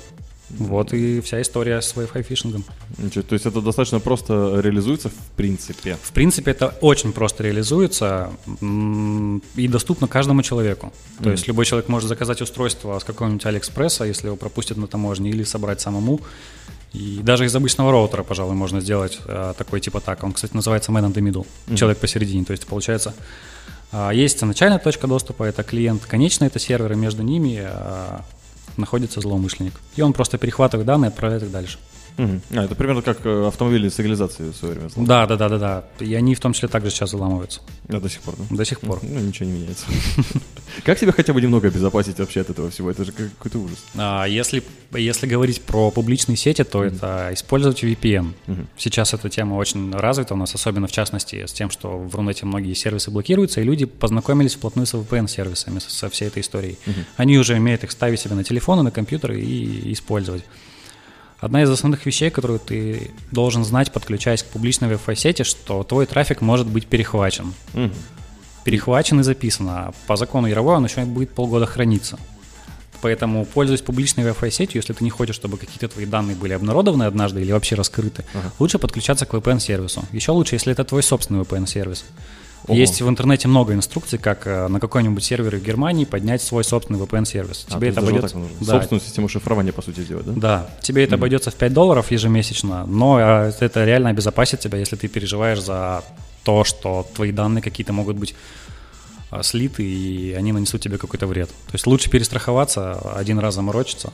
Вот 0.58 0.92
и 0.92 1.20
вся 1.20 1.40
история 1.40 1.80
с 1.80 1.94
Wi-Fi 1.94 2.22
фишингом. 2.22 2.64
Ничего, 2.99 3.22
То 3.22 3.34
есть 3.34 3.46
это 3.46 3.60
достаточно 3.60 4.00
просто 4.00 4.60
реализуется 4.60 5.08
в 5.08 5.37
принципе. 5.37 5.96
В 6.02 6.12
принципе, 6.12 6.50
это 6.50 6.75
очень 6.80 7.12
просто 7.12 7.44
реализуется 7.44 8.30
и 9.56 9.68
доступно 9.68 10.08
каждому 10.08 10.42
человеку. 10.42 10.92
То 11.22 11.30
есть 11.30 11.46
любой 11.46 11.66
человек 11.66 11.88
может 11.88 12.08
заказать 12.08 12.42
устройство 12.42 12.99
с 12.99 13.04
какого-нибудь 13.04 13.46
Алиэкспресса, 13.46 14.04
если 14.04 14.26
его 14.26 14.37
пропустят 14.37 14.76
на 14.76 14.87
таможне, 14.87 15.30
или 15.30 15.44
собрать 15.44 15.80
самому. 15.80 16.20
И 16.92 17.20
даже 17.23 17.44
из 17.44 17.54
обычного 17.54 17.92
роутера, 17.92 18.25
пожалуй, 18.25 18.54
можно 18.54 18.80
сделать 18.80 19.20
э, 19.25 19.54
такой 19.56 19.80
типа 19.80 20.00
так. 20.00 20.25
Он, 20.25 20.32
кстати, 20.32 20.54
называется 20.54 20.90
Man 20.90 21.06
in 21.06 21.14
the 21.14 21.23
Middle. 21.23 21.76
Человек 21.76 21.99
посередине. 21.99 22.44
То 22.44 22.52
есть, 22.52 22.66
получается, 22.66 23.14
а, 23.92 24.11
есть 24.11 24.42
начальная 24.42 24.78
точка 24.78 25.06
доступа, 25.06 25.44
это 25.44 25.62
клиент, 25.62 26.04
конечный 26.04 26.47
это 26.47 26.59
сервер, 26.59 26.92
и 26.92 26.97
между 26.97 27.23
ними 27.23 27.61
а, 27.62 28.25
находится 28.76 29.20
злоумышленник. 29.20 29.75
И 29.97 30.02
он 30.02 30.12
просто 30.12 30.38
перехватывает 30.38 30.87
данные 30.87 31.11
и 31.11 31.12
отправляет 31.12 31.42
их 31.44 31.50
дальше. 31.50 31.78
А, 32.50 32.64
это 32.64 32.74
примерно 32.74 33.02
как 33.02 33.24
э, 33.24 33.46
автомобили 33.48 33.88
с 33.88 33.98
легализацией 33.98 34.50
в 34.52 34.56
свое 34.56 34.74
время. 34.74 34.90
Да, 34.96 35.26
да, 35.26 35.36
да, 35.36 35.48
да, 35.48 35.58
да. 35.58 35.84
И 36.04 36.14
они 36.14 36.34
в 36.34 36.40
том 36.40 36.52
числе 36.52 36.68
также 36.68 36.90
сейчас 36.90 37.12
взламываются. 37.12 37.60
А, 37.88 38.00
до 38.00 38.08
сих 38.08 38.20
пор, 38.20 38.34
да? 38.36 38.56
До 38.56 38.64
сих 38.64 38.80
пор. 38.80 38.98
Ну, 39.02 39.18
ничего 39.20 39.48
не 39.48 39.58
меняется. 39.58 39.86
Как 40.84 40.98
тебя 40.98 41.12
хотя 41.12 41.32
бы 41.32 41.40
немного 41.40 41.68
обезопасить 41.68 42.18
вообще 42.18 42.40
от 42.42 42.50
этого 42.50 42.70
всего? 42.70 42.90
Это 42.90 43.04
же 43.04 43.12
как- 43.12 43.30
какой-то 43.36 43.58
ужас. 43.58 43.78
А, 43.96 44.24
Если, 44.26 44.62
если 44.92 45.26
говорить 45.26 45.62
про 45.62 45.90
публичные 45.90 46.36
сети, 46.36 46.62
то 46.64 46.84
это 46.84 47.30
использовать 47.32 47.82
VPN. 47.82 48.32
Сейчас 48.76 49.12
эта 49.14 49.28
тема 49.28 49.54
очень 49.54 49.92
развита 49.92 50.34
у 50.34 50.36
нас, 50.36 50.54
особенно 50.54 50.86
в 50.86 50.92
частности 50.92 51.46
с 51.46 51.52
тем, 51.52 51.70
что 51.70 51.98
в 51.98 52.14
Рунете 52.14 52.46
многие 52.46 52.74
сервисы 52.74 53.10
блокируются, 53.10 53.60
и 53.60 53.64
люди 53.64 53.84
познакомились 53.86 54.54
вплотную 54.54 54.86
с 54.86 54.94
VPN-сервисами, 54.94 55.78
со, 55.80 55.90
со 55.90 56.08
всей 56.08 56.28
этой 56.28 56.42
историей. 56.42 56.78
Они 57.16 57.36
уже 57.38 57.54
умеют 57.54 57.82
их 57.84 57.90
ставить 57.90 58.20
себе 58.20 58.34
на 58.34 58.44
телефоны, 58.44 58.82
на 58.82 58.90
компьютеры 58.90 59.40
и 59.40 59.92
использовать. 59.92 60.44
Одна 61.40 61.62
из 61.62 61.70
основных 61.70 62.04
вещей, 62.04 62.30
которую 62.30 62.59
ты 62.59 63.11
должен 63.30 63.64
знать, 63.64 63.92
подключаясь 63.92 64.42
к 64.42 64.47
публичной 64.47 64.88
Wi-Fi 64.88 65.14
сети, 65.14 65.42
что 65.42 65.82
твой 65.85 66.06
трафик 66.06 66.42
может 66.42 66.66
быть 66.66 66.87
перехвачен. 66.87 67.54
Мгм. 67.73 67.92
перехвачен 68.62 69.20
и 69.20 69.23
записан, 69.23 69.68
а 69.70 69.92
по 70.06 70.16
закону 70.16 70.47
Яровой 70.47 70.76
он 70.76 70.85
еще 70.85 71.04
будет 71.04 71.30
полгода 71.30 71.64
храниться. 71.64 72.18
Поэтому, 73.00 73.47
пользуясь 73.47 73.80
публичной 73.80 74.25
Wi-Fi 74.25 74.50
сетью, 74.50 74.76
если 74.80 74.92
ты 74.92 75.02
не 75.02 75.09
хочешь, 75.09 75.35
чтобы 75.35 75.56
какие-то 75.56 75.88
твои 75.88 76.04
данные 76.04 76.37
были 76.37 76.52
обнародованы 76.52 77.04
однажды 77.04 77.40
или 77.40 77.52
вообще 77.52 77.75
раскрыты, 77.75 78.25
лучше 78.59 78.78
подключаться 78.78 79.25
к 79.25 79.32
VPN-сервису. 79.32 80.04
Еще 80.12 80.32
лучше, 80.32 80.56
если 80.56 80.73
это 80.73 80.85
твой 80.85 81.02
собственный 81.02 81.40
VPN-сервис. 81.40 82.04
Ого. 82.66 82.76
Есть 82.76 83.00
в 83.00 83.08
интернете 83.08 83.48
много 83.48 83.72
инструкций, 83.72 84.18
как 84.18 84.46
э, 84.46 84.68
на 84.68 84.80
какой-нибудь 84.80 85.24
сервере 85.24 85.58
в 85.58 85.62
Германии 85.62 86.04
поднять 86.04 86.42
свой 86.42 86.62
собственный 86.62 86.98
VPN-сервис. 87.00 87.66
А, 87.70 87.74
Тебе 87.74 87.88
это 87.88 88.00
обойдется... 88.00 88.36
Да, 88.60 88.72
Собственную 88.72 89.00
систему 89.00 89.28
шифрования, 89.28 89.72
по 89.72 89.82
сути, 89.82 90.00
сделать, 90.00 90.26
да? 90.26 90.32
да, 90.36 90.70
тебе 90.82 91.04
это 91.04 91.14
обойдется 91.14 91.50
в 91.50 91.54
5 91.54 91.72
долларов 91.72 92.10
ежемесячно, 92.10 92.86
но 92.86 93.18
э, 93.18 93.52
это 93.60 93.84
реально 93.84 94.10
обезопасит 94.10 94.60
тебя, 94.60 94.78
если 94.78 94.96
ты 94.96 95.08
переживаешь 95.08 95.60
за 95.60 96.04
то, 96.44 96.64
что 96.64 97.06
твои 97.14 97.32
данные 97.32 97.62
какие-то 97.62 97.92
могут 97.92 98.16
быть 98.16 98.34
а, 99.30 99.42
слиты, 99.42 99.84
и 99.84 100.32
они 100.32 100.52
нанесут 100.52 100.82
тебе 100.82 100.98
какой-то 100.98 101.26
вред. 101.26 101.48
То 101.48 101.74
есть 101.74 101.86
лучше 101.86 102.10
перестраховаться, 102.10 102.98
один 103.14 103.38
раз 103.38 103.54
заморочиться. 103.54 104.12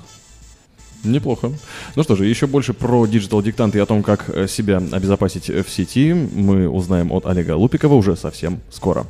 Неплохо. 1.05 1.53
Ну 1.95 2.03
что 2.03 2.17
же, 2.17 2.27
еще 2.27 2.47
больше 2.47 2.73
про 2.73 3.07
Digital 3.07 3.43
Диктант 3.43 3.77
и 3.77 3.79
о 3.79 3.87
том, 3.87 4.03
как 4.03 4.29
э, 4.29 4.47
себя 4.49 4.79
обезопасить 4.79 5.51
э, 5.51 5.63
в 5.63 5.71
сети, 5.71 6.13
мы 6.13 6.69
узнаем 6.69 7.13
от 7.13 7.27
Олега 7.27 7.57
Лупикова 7.57 7.95
уже 7.95 8.17
совсем 8.17 8.61
скоро. 8.71 9.07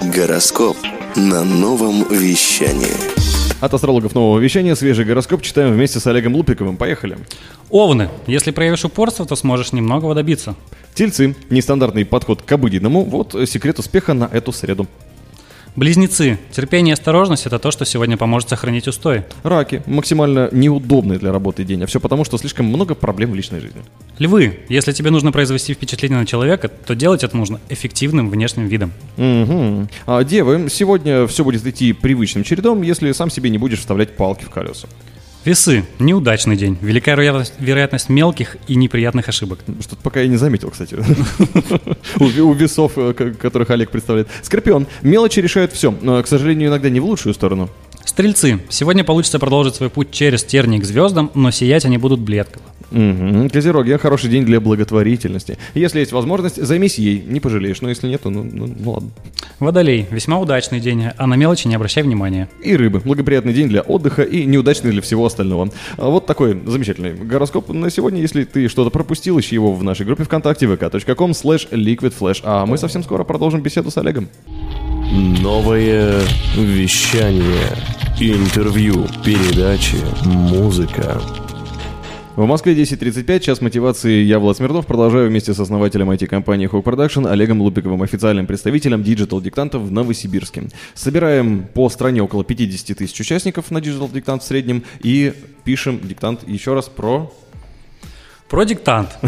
Гороскоп 0.00 0.76
на 1.16 1.44
новом 1.44 2.04
вещании. 2.10 3.18
От 3.60 3.74
астрологов 3.74 4.14
нового 4.14 4.38
вещания 4.38 4.76
свежий 4.76 5.04
гороскоп 5.04 5.42
читаем 5.42 5.72
вместе 5.72 5.98
с 5.98 6.06
Олегом 6.06 6.36
Лупиковым. 6.36 6.76
Поехали. 6.76 7.18
Овны, 7.70 8.08
если 8.28 8.52
проявишь 8.52 8.84
упорство, 8.84 9.26
то 9.26 9.34
сможешь 9.34 9.72
немногого 9.72 10.14
добиться. 10.14 10.54
Тельцы. 10.94 11.34
Нестандартный 11.50 12.04
подход 12.04 12.42
к 12.42 12.52
обыденному. 12.52 13.02
Вот 13.02 13.34
э, 13.34 13.46
секрет 13.46 13.78
успеха 13.80 14.14
на 14.14 14.30
эту 14.32 14.52
среду. 14.52 14.86
Близнецы, 15.78 16.40
терпение 16.50 16.90
и 16.90 16.94
осторожность– 16.94 17.46
это 17.46 17.60
то, 17.60 17.70
что 17.70 17.84
сегодня 17.84 18.16
поможет 18.16 18.48
сохранить 18.48 18.88
устой. 18.88 19.22
Раки. 19.44 19.80
Максимально 19.86 20.48
неудобный 20.50 21.18
для 21.18 21.30
работы 21.30 21.62
день. 21.62 21.84
А 21.84 21.86
все 21.86 22.00
потому, 22.00 22.24
что 22.24 22.36
слишком 22.36 22.66
много 22.66 22.96
проблем 22.96 23.30
в 23.30 23.36
личной 23.36 23.60
жизни. 23.60 23.82
Львы, 24.18 24.58
если 24.68 24.90
тебе 24.90 25.10
нужно 25.10 25.30
произвести 25.30 25.74
впечатление 25.74 26.18
на 26.18 26.26
человека, 26.26 26.66
то 26.66 26.96
делать 26.96 27.22
это 27.22 27.36
нужно 27.36 27.60
эффективным 27.68 28.28
внешним 28.28 28.66
видом. 28.66 28.92
Мгм. 29.18 29.88
А 30.06 30.24
девы, 30.24 30.66
сегодня 30.68 31.28
все 31.28 31.44
будет 31.44 31.64
идти 31.64 31.92
привычным 31.92 32.42
чередом, 32.42 32.82
если 32.82 33.12
сам 33.12 33.30
себе 33.30 33.48
не 33.48 33.58
будешь 33.58 33.78
вставлять 33.78 34.16
палки 34.16 34.42
в 34.42 34.50
колеса. 34.50 34.88
Весы, 35.44 35.84
неудачный 35.98 36.56
день. 36.56 36.76
Велика 36.82 37.14
вероятность, 37.14 38.08
мелких 38.08 38.56
и 38.66 38.74
неприятных 38.74 39.28
ошибок. 39.28 39.60
Что-то 39.80 40.02
пока 40.02 40.20
я 40.20 40.28
не 40.28 40.36
заметил, 40.36 40.70
кстати. 40.70 40.94
У 42.16 42.24
ве- 42.24 42.40
У 42.42 42.52
весов, 42.52 42.92
э, 42.96 43.14
ко- 43.14 43.30
которых 43.30 43.70
Олег 43.70 43.90
представляет. 43.90 44.28
Скорпион. 44.42 44.86
Мелочи 45.02 45.40
решают 45.40 45.72
все, 45.72 45.92
к 45.92 46.26
сожалению, 46.26 46.68
иногда 46.68 46.90
не 46.90 47.00
в 47.00 47.04
лучшую 47.06 47.34
сторону. 47.34 47.70
Стрельцы, 48.18 48.58
сегодня 48.68 49.04
получится 49.04 49.38
продолжить 49.38 49.76
свой 49.76 49.90
путь 49.90 50.10
через 50.10 50.42
терник 50.42 50.82
к 50.82 50.84
звездам, 50.84 51.30
но 51.34 51.52
сиять 51.52 51.84
они 51.84 51.98
будут 51.98 52.18
бледко. 52.18 52.58
Мгм. 52.90 53.48
Козероги. 53.48 53.92
Хороший 53.92 54.28
день 54.28 54.44
для 54.44 54.60
благотворительности. 54.60 55.56
Если 55.74 56.00
есть 56.00 56.10
возможность, 56.10 56.60
займись 56.60 56.98
ей, 56.98 57.22
не 57.24 57.38
пожалеешь. 57.38 57.80
Но 57.80 57.88
если 57.88 58.08
нет, 58.08 58.22
то 58.22 58.30
ну, 58.30 58.42
ну- 58.42 58.74
ну 58.76 58.90
ладно. 58.90 59.10
Водолей, 59.60 60.08
весьма 60.10 60.40
удачный 60.40 60.80
день, 60.80 61.04
а 61.16 61.26
на 61.28 61.34
мелочи 61.34 61.68
не 61.68 61.76
обращай 61.76 62.02
внимания. 62.02 62.48
И 62.60 62.74
рыбы. 62.74 62.98
Благоприятный 63.04 63.52
день 63.52 63.68
для 63.68 63.82
отдыха 63.82 64.22
и 64.22 64.46
неудачный 64.46 64.90
для 64.90 65.00
всего 65.00 65.24
остального. 65.24 65.70
А 65.96 66.08
Вот 66.08 66.26
такой 66.26 66.60
замечательный 66.66 67.14
гороскоп 67.14 67.68
на 67.68 67.88
сегодня. 67.88 68.20
Если 68.20 68.42
ты 68.42 68.66
что-то 68.66 68.90
пропустил, 68.90 69.38
ищи 69.38 69.54
его 69.54 69.72
в 69.72 69.84
нашей 69.84 70.04
группе 70.04 70.24
ВКонтакте 70.24 70.66
vk.com 70.66 71.30
slash 71.30 71.70
liquidflash. 71.70 72.40
А 72.42 72.66
мы 72.66 72.78
совсем 72.78 73.04
скоро 73.04 73.22
продолжим 73.22 73.60
беседу 73.60 73.92
с 73.92 73.96
Олегом. 73.96 74.26
Новое 75.40 76.20
вещание. 76.56 78.07
Интервью, 78.20 79.06
передачи, 79.24 79.96
музыка. 80.24 81.22
В 82.34 82.46
Москве 82.46 82.74
10.35, 82.74 83.38
час 83.38 83.60
мотивации. 83.60 84.24
Я, 84.24 84.40
Влад 84.40 84.56
Смирнов, 84.56 84.86
продолжаю 84.86 85.28
вместе 85.28 85.54
с 85.54 85.60
основателем 85.60 86.10
IT-компании 86.10 86.68
Hawk 86.68 86.82
Production 86.82 87.30
Олегом 87.30 87.62
Лупиковым, 87.62 88.02
официальным 88.02 88.48
представителем 88.48 89.02
Digital 89.02 89.40
Диктанта 89.40 89.78
в 89.78 89.92
Новосибирске. 89.92 90.64
Собираем 90.94 91.68
по 91.72 91.88
стране 91.90 92.20
около 92.20 92.42
50 92.42 92.98
тысяч 92.98 93.20
участников 93.20 93.70
на 93.70 93.78
Digital 93.78 94.12
Диктант 94.12 94.42
в 94.42 94.46
среднем 94.46 94.82
и 95.00 95.32
пишем 95.62 96.00
диктант 96.02 96.40
еще 96.48 96.74
раз 96.74 96.88
про... 96.88 97.32
Про 98.48 98.64
диктант. 98.64 99.18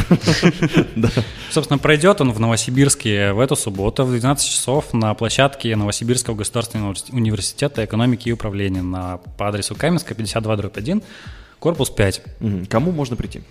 Собственно, 1.50 1.78
пройдет 1.78 2.20
он 2.22 2.32
в 2.32 2.40
Новосибирске 2.40 3.32
в 3.32 3.40
эту 3.40 3.54
субботу 3.54 4.04
в 4.04 4.10
12 4.10 4.48
часов 4.48 4.94
на 4.94 5.12
площадке 5.14 5.76
Новосибирского 5.76 6.34
государственного 6.34 6.92
универс- 6.92 7.12
университета 7.12 7.84
экономики 7.84 8.30
и 8.30 8.32
управления 8.32 8.82
на, 8.82 9.18
по 9.36 9.48
адресу 9.48 9.74
Каменская, 9.74 10.16
52 10.16 10.70
1, 10.74 11.02
корпус 11.58 11.90
5. 11.90 12.22
Мгм. 12.40 12.66
Кому 12.66 12.92
можно 12.92 13.14
прийти? 13.16 13.42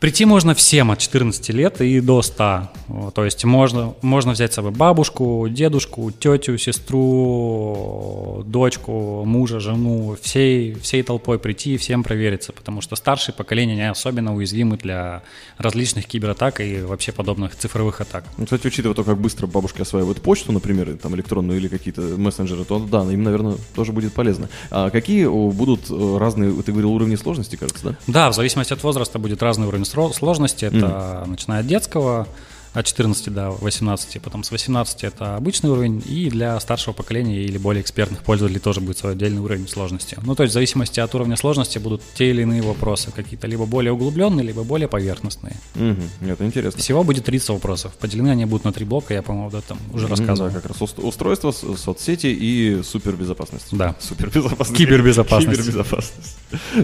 Прийти 0.00 0.24
можно 0.24 0.54
всем 0.54 0.90
от 0.90 0.98
14 0.98 1.50
лет 1.50 1.82
и 1.82 2.00
до 2.00 2.22
100. 2.22 2.68
Вот, 2.88 3.12
То 3.12 3.22
есть 3.22 3.44
можно, 3.44 3.94
можно 4.00 4.32
взять 4.32 4.50
с 4.52 4.54
собой 4.54 4.70
бабушку, 4.70 5.46
дедушку, 5.50 6.10
тетю, 6.10 6.56
сестру, 6.56 8.42
дочку, 8.46 9.24
мужа, 9.26 9.60
жену, 9.60 10.16
всей, 10.22 10.72
всей 10.76 11.02
толпой 11.02 11.38
прийти 11.38 11.74
и 11.74 11.76
всем 11.76 12.02
провериться, 12.02 12.54
потому 12.54 12.80
что 12.80 12.96
старшие 12.96 13.34
поколения 13.34 13.74
они 13.74 13.82
особенно 13.82 14.34
уязвимы 14.34 14.78
для 14.78 15.22
различных 15.58 16.06
кибератак 16.06 16.62
и 16.62 16.80
вообще 16.80 17.12
подобных 17.12 17.54
цифровых 17.54 18.00
атак. 18.00 18.24
Ну, 18.38 18.44
Кстати, 18.44 18.68
учитывая 18.68 18.94
то, 18.94 19.04
как 19.04 19.18
быстро 19.18 19.46
бабушки 19.48 19.82
осваивают 19.82 20.22
почту, 20.22 20.52
например, 20.52 20.96
там 20.96 21.14
электронную 21.14 21.58
или 21.58 21.68
какие-то 21.68 22.00
мессенджеры, 22.00 22.64
то 22.64 22.78
да, 22.78 23.02
им, 23.02 23.22
наверное, 23.22 23.56
тоже 23.74 23.92
будет 23.92 24.14
полезно. 24.14 24.48
А 24.70 24.88
какие 24.88 25.26
будут 25.26 25.90
э, 25.90 26.16
разные, 26.18 26.54
ты 26.62 26.72
говорил, 26.72 26.92
уровни 26.92 27.16
сложности, 27.16 27.56
кажется, 27.56 27.84
да? 27.84 27.96
Да, 28.06 28.30
в 28.30 28.34
зависимости 28.34 28.72
от 28.72 28.82
возраста 28.82 29.18
будет 29.18 29.42
разный 29.42 29.66
уровень 29.66 29.89
сложности. 29.90 30.64
Это 30.64 31.24
начиная 31.26 31.60
от 31.60 31.66
детского, 31.66 32.26
от 32.72 32.86
14 32.86 33.32
до 33.32 33.50
18, 33.50 34.20
потом 34.22 34.44
с 34.44 34.50
18 34.50 35.04
это 35.04 35.36
обычный 35.36 35.70
уровень, 35.70 36.02
и 36.06 36.30
для 36.30 36.58
старшего 36.60 36.92
поколения 36.92 37.42
или 37.42 37.58
более 37.58 37.82
экспертных 37.82 38.22
пользователей 38.22 38.60
тоже 38.60 38.80
будет 38.80 38.98
свой 38.98 39.12
отдельный 39.12 39.40
уровень 39.40 39.68
сложности. 39.68 40.16
Ну, 40.22 40.34
то 40.34 40.44
есть 40.44 40.52
в 40.52 40.54
зависимости 40.54 41.00
от 41.00 41.14
уровня 41.14 41.36
сложности 41.36 41.78
будут 41.78 42.02
те 42.14 42.30
или 42.30 42.42
иные 42.42 42.62
вопросы, 42.62 43.10
какие-то 43.10 43.46
либо 43.46 43.66
более 43.66 43.92
углубленные, 43.92 44.46
либо 44.46 44.62
более 44.62 44.88
поверхностные. 44.88 45.56
Угу, 45.74 46.30
это 46.30 46.46
интересно. 46.46 46.80
Всего 46.80 47.02
будет 47.02 47.24
30 47.24 47.50
вопросов. 47.50 47.92
Поделены 47.98 48.28
они 48.28 48.44
будут 48.44 48.64
на 48.64 48.72
три 48.72 48.84
блока, 48.84 49.14
я, 49.14 49.22
по-моему, 49.22 49.48
об 49.48 49.54
этом 49.54 49.78
уже 49.92 50.06
рассказывал. 50.06 50.50
Да, 50.50 50.60
как 50.60 50.66
раз 50.66 50.80
устройство, 50.98 51.52
соцсети 51.52 52.26
и 52.26 52.82
супербезопасность. 52.82 53.66
Да. 53.72 53.96
Супербезопасность. 54.00 54.76
Кибербезопасность. 54.78 55.58
Кибербезопасность. 55.58 56.36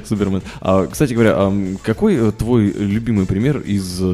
Супермен. 0.09 0.43
А, 0.61 0.87
кстати 0.87 1.12
говоря, 1.12 1.52
какой 1.83 2.33
твой 2.33 2.73
любимый 2.73 3.26
пример 3.26 3.59
из, 3.61 4.00
э, 4.00 4.05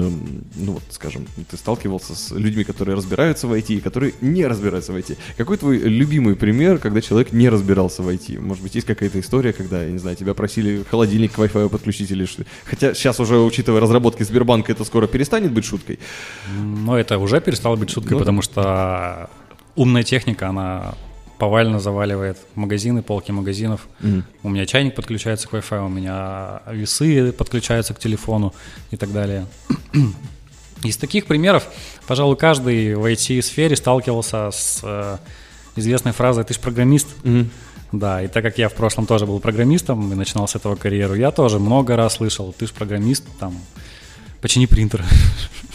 ну 0.57 0.73
вот, 0.73 0.83
скажем, 0.91 1.27
ты 1.51 1.57
сталкивался 1.63 2.17
с 2.17 2.33
людьми, 2.33 2.65
которые 2.65 2.97
разбираются 2.97 3.47
в 3.47 3.53
IT 3.53 3.75
и 3.75 3.81
которые 3.81 4.15
не 4.21 4.45
разбираются 4.47 4.93
в 4.93 4.97
IT. 4.97 5.17
Какой 5.37 5.57
твой 5.57 5.79
любимый 5.79 6.35
пример, 6.35 6.79
когда 6.79 7.01
человек 7.01 7.33
не 7.33 7.49
разбирался 7.49 8.03
в 8.03 8.09
IT? 8.09 8.41
Может 8.41 8.65
быть, 8.65 8.75
есть 8.75 8.87
какая-то 8.87 9.21
история, 9.21 9.53
когда, 9.53 9.85
я 9.85 9.91
не 9.91 9.99
знаю, 9.99 10.17
тебя 10.17 10.35
просили 10.35 10.83
холодильник 10.91 11.33
к 11.33 11.39
Wi-Fi 11.39 11.69
подключить 11.69 12.11
или 12.11 12.25
что? 12.25 12.45
Хотя 12.65 12.95
сейчас 12.95 13.21
уже, 13.21 13.39
учитывая 13.39 13.81
разработки 13.81 14.25
Сбербанка, 14.25 14.73
это 14.73 14.85
скоро 14.85 15.07
перестанет 15.07 15.53
быть 15.53 15.65
шуткой. 15.65 16.01
Ну, 16.59 16.97
это 16.97 17.19
уже 17.19 17.41
перестало 17.41 17.77
быть 17.77 17.91
шуткой, 17.91 18.15
ну, 18.15 18.19
потому 18.19 18.41
да. 18.41 18.43
что 18.43 19.31
умная 19.77 20.03
техника, 20.03 20.49
она 20.49 20.95
повально 21.39 21.79
заваливает 21.79 22.39
магазины, 22.57 23.03
полки 23.03 23.31
магазинов. 23.31 23.87
Mm-hmm. 24.01 24.23
У 24.43 24.49
меня 24.49 24.67
чайник 24.67 24.97
подключается 24.97 25.47
к 25.49 25.53
Wi-Fi, 25.55 25.87
у 25.87 25.89
меня 25.89 26.63
весы 26.67 27.33
подключаются 27.33 27.95
к 27.95 28.01
телефону 28.01 28.53
и 28.91 28.97
так 28.97 29.13
далее. 29.13 29.47
Из 30.85 30.97
таких 30.97 31.27
примеров, 31.27 31.67
пожалуй, 32.07 32.37
каждый 32.37 32.95
в 32.95 33.05
IT-сфере 33.05 33.77
сталкивался 33.77 34.51
с 34.51 34.81
э, 34.83 35.19
известной 35.77 36.13
фразой 36.13 36.45
«ты 36.45 36.55
же 36.55 36.61
программист». 36.61 37.09
Mm-hmm. 37.23 37.47
Да, 37.93 38.23
и 38.23 38.27
так 38.27 38.43
как 38.43 38.57
я 38.59 38.69
в 38.69 38.75
прошлом 38.75 39.07
тоже 39.07 39.27
был 39.27 39.39
программистом 39.39 40.13
и 40.13 40.15
начинал 40.15 40.49
с 40.49 40.55
этого 40.57 40.77
карьеру, 40.77 41.15
я 41.15 41.31
тоже 41.31 41.59
много 41.59 41.95
раз 41.95 42.15
слышал 42.15 42.55
«ты 42.59 42.67
же 42.67 42.73
программист, 42.73 43.25
там, 43.39 43.55
почини 44.41 44.67
принтер». 44.67 45.05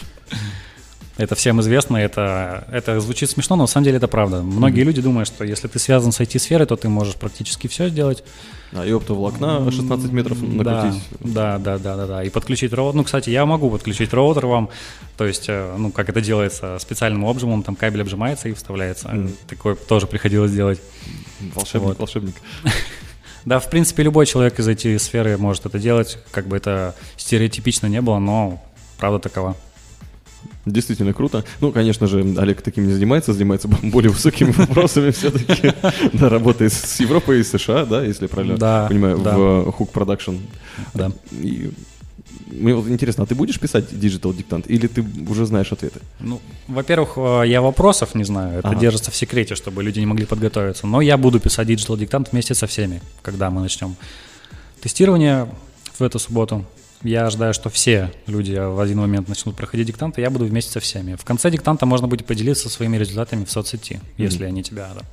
Это 1.18 1.34
всем 1.34 1.60
известно, 1.62 1.98
это, 1.98 2.66
это 2.72 3.00
звучит 3.00 3.30
смешно, 3.30 3.56
но 3.56 3.64
на 3.64 3.68
самом 3.68 3.86
деле 3.86 3.98
это 3.98 4.08
правда. 4.08 4.44
Многие 4.44 4.82
mm-hmm. 4.82 4.86
люди 4.86 5.02
думают, 5.02 5.28
что 5.28 5.44
если 5.44 5.68
ты 5.68 5.80
связан 5.80 6.12
с 6.12 6.20
IT-сферой, 6.20 6.68
то 6.68 6.76
ты 6.76 6.90
можешь 6.90 7.16
практически 7.16 7.68
все 7.68 7.90
сделать. 7.90 8.24
А 8.72 8.86
и 8.86 8.92
оптоволокна 8.92 9.72
16 9.72 10.12
метров 10.12 10.42
накрутить. 10.42 11.02
Да, 11.22 11.58
да, 11.58 11.78
да, 11.80 11.96
да, 11.96 12.06
да. 12.06 12.24
И 12.24 12.30
подключить 12.30 12.72
роутер. 12.74 12.98
Ну, 12.98 13.04
кстати, 13.04 13.32
я 13.32 13.46
могу 13.46 13.70
подключить 13.72 14.14
роутер 14.14 14.46
вам. 14.46 14.70
То 15.18 15.26
есть, 15.26 15.46
э, 15.48 15.76
ну, 15.78 15.92
как 15.92 16.10
это 16.10 16.22
делается, 16.22 16.78
специальным 16.80 17.26
обжимом, 17.26 17.64
там 17.64 17.76
кабель 17.76 18.02
обжимается 18.02 18.50
и 18.50 18.54
вставляется. 18.54 19.08
Mm. 19.08 19.32
Такое 19.48 19.76
тоже 19.76 20.06
приходилось 20.06 20.52
делать. 20.52 20.80
Волшебник, 21.56 21.88
вот. 21.88 22.00
волшебник. 22.00 22.36
Да, 23.46 23.60
в 23.60 23.70
принципе, 23.70 24.04
любой 24.04 24.26
человек 24.26 24.60
из 24.60 24.68
этой 24.68 25.00
сферы 25.00 25.38
может 25.38 25.66
это 25.66 25.80
делать, 25.80 26.18
как 26.32 26.48
бы 26.48 26.58
это 26.58 26.96
стереотипично 27.16 27.88
не 27.88 28.02
было, 28.02 28.20
но 28.20 28.62
правда 28.98 29.20
такова. 29.20 29.56
Действительно 30.68 31.14
круто. 31.14 31.44
Ну, 31.62 31.72
конечно 31.72 32.08
же, 32.08 32.20
Олег 32.38 32.62
таким 32.62 32.88
не 32.88 32.94
занимается, 32.94 33.34
занимается 33.34 33.68
более 33.84 34.12
высокими 34.12 34.52
вопросами 34.52 35.12
все-таки. 35.12 35.74
Да, 36.14 36.30
работает 36.30 36.74
с 36.74 37.00
Европой 37.00 37.40
и 37.40 37.44
США, 37.44 37.86
да, 37.86 38.04
если 38.04 38.28
правильно 38.28 38.58
понимаю, 38.90 39.18
в 39.18 39.70
Hook 39.70 39.92
Production. 39.94 40.40
Да. 40.94 41.12
мне 41.32 42.76
вот 42.76 42.88
интересно, 42.88 43.24
а 43.24 43.26
ты 43.26 43.36
будешь 43.36 43.60
писать 43.60 43.98
digital 43.98 44.34
диктант 44.34 44.70
или 44.70 44.88
ты 44.88 45.06
уже 45.30 45.46
знаешь 45.46 45.72
ответы? 45.72 46.02
Ну, 46.20 46.42
во-первых, 46.68 47.14
э, 47.18 47.44
я 47.48 47.62
вопросов 47.62 48.16
не 48.16 48.26
знаю, 48.26 48.60
это 48.60 48.70
ага. 48.70 48.80
держится 48.80 49.12
в 49.12 49.16
секрете, 49.16 49.56
чтобы 49.56 49.84
люди 49.84 50.00
не 50.00 50.06
могли 50.06 50.26
подготовиться. 50.26 50.88
Но 50.88 51.02
я 51.02 51.18
буду 51.18 51.40
писать 51.40 51.68
digital 51.68 51.98
диктант 51.98 52.32
вместе 52.32 52.56
со 52.56 52.68
всеми, 52.68 53.02
когда 53.22 53.50
мы 53.50 53.62
начнем 53.62 53.96
тестирование 54.82 55.48
в 55.98 56.04
эту 56.04 56.20
субботу. 56.20 56.66
Я 57.04 57.28
ожидаю, 57.28 57.54
что 57.54 57.70
все 57.70 58.12
люди 58.26 58.54
в 58.54 58.80
один 58.80 58.98
момент 59.00 59.28
начнут 59.28 59.56
проходить 59.56 59.88
диктант, 59.88 60.18
и 60.18 60.22
я 60.22 60.30
буду 60.30 60.46
вместе 60.46 60.72
со 60.72 60.80
всеми. 60.80 61.16
В 61.16 61.24
конце 61.24 61.52
диктанта 61.52 61.86
можно 61.86 62.08
будет 62.08 62.26
поделиться 62.26 62.70
своими 62.70 62.98
результатами 62.98 63.46
в 63.46 63.52
соцсети, 63.52 63.94
mm-hmm. 63.94 64.24
если 64.24 64.46
они 64.46 64.64
тебя 64.64 64.90
там... 64.94 65.06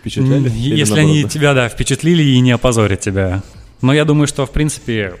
Впечатляли? 0.00 0.50
Если 0.50 0.98
они 0.98 1.24
тебя, 1.24 1.54
да, 1.54 1.68
впечатлили 1.68 2.22
и 2.22 2.40
не 2.40 2.52
опозорят 2.52 3.00
тебя. 3.00 3.42
Но 3.82 3.92
я 3.92 4.04
думаю, 4.04 4.26
что, 4.26 4.46
в 4.46 4.50
принципе, 4.50 5.16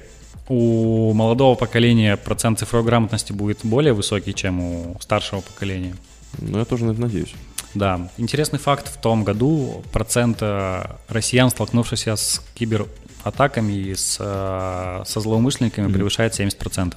у 0.48 1.12
молодого 1.12 1.54
поколения 1.54 2.16
процент 2.16 2.58
цифровой 2.58 2.86
грамотности 2.86 3.32
будет 3.32 3.60
более 3.62 3.92
высокий, 3.92 4.34
чем 4.34 4.60
у 4.60 4.96
старшего 5.00 5.42
поколения. 5.42 5.94
Ну, 6.38 6.58
я 6.58 6.64
тоже 6.64 6.86
на 6.86 6.92
это 6.92 7.00
надеюсь. 7.02 7.34
Да. 7.74 8.10
Интересный 8.16 8.58
факт 8.58 8.88
в 8.88 9.00
том 9.00 9.22
году 9.22 9.84
процент 9.92 10.38
э, 10.40 10.82
россиян, 11.08 11.50
столкнувшихся 11.50 12.16
с 12.16 12.42
кибер 12.54 12.88
атаками 13.24 13.72
и 13.72 13.94
с, 13.94 14.16
э, 14.20 15.02
со 15.04 15.20
злоумышленниками 15.20 15.88
mm-hmm. 15.88 15.92
превышает 15.92 16.38
70%. 16.38 16.94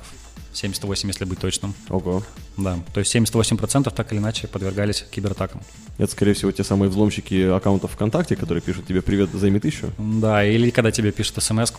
78, 0.53 1.09
если 1.09 1.25
быть 1.25 1.39
точным. 1.39 1.73
Ого. 1.89 2.23
Да, 2.57 2.79
то 2.93 2.99
есть 2.99 3.13
78% 3.15 3.93
так 3.93 4.11
или 4.11 4.19
иначе 4.19 4.47
подвергались 4.47 5.05
кибератакам. 5.11 5.61
Это, 5.97 6.11
скорее 6.11 6.33
всего, 6.33 6.51
те 6.51 6.63
самые 6.63 6.89
взломщики 6.89 7.49
аккаунтов 7.49 7.91
ВКонтакте, 7.91 8.35
которые 8.35 8.61
пишут 8.61 8.87
тебе 8.87 9.01
«Привет, 9.01 9.29
займи 9.33 9.59
тысячу». 9.59 9.91
Да, 9.97 10.43
или 10.43 10.69
когда 10.69 10.91
тебе 10.91 11.11
пишут 11.11 11.41
смс 11.43 11.71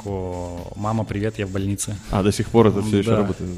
«Мама, 0.76 1.04
привет, 1.04 1.38
я 1.38 1.46
в 1.46 1.50
больнице». 1.50 1.96
А, 2.10 2.22
до 2.22 2.32
сих 2.32 2.48
пор 2.48 2.68
это 2.68 2.82
все 2.82 2.92
да. 2.92 2.98
еще 2.98 3.14
работает? 3.16 3.50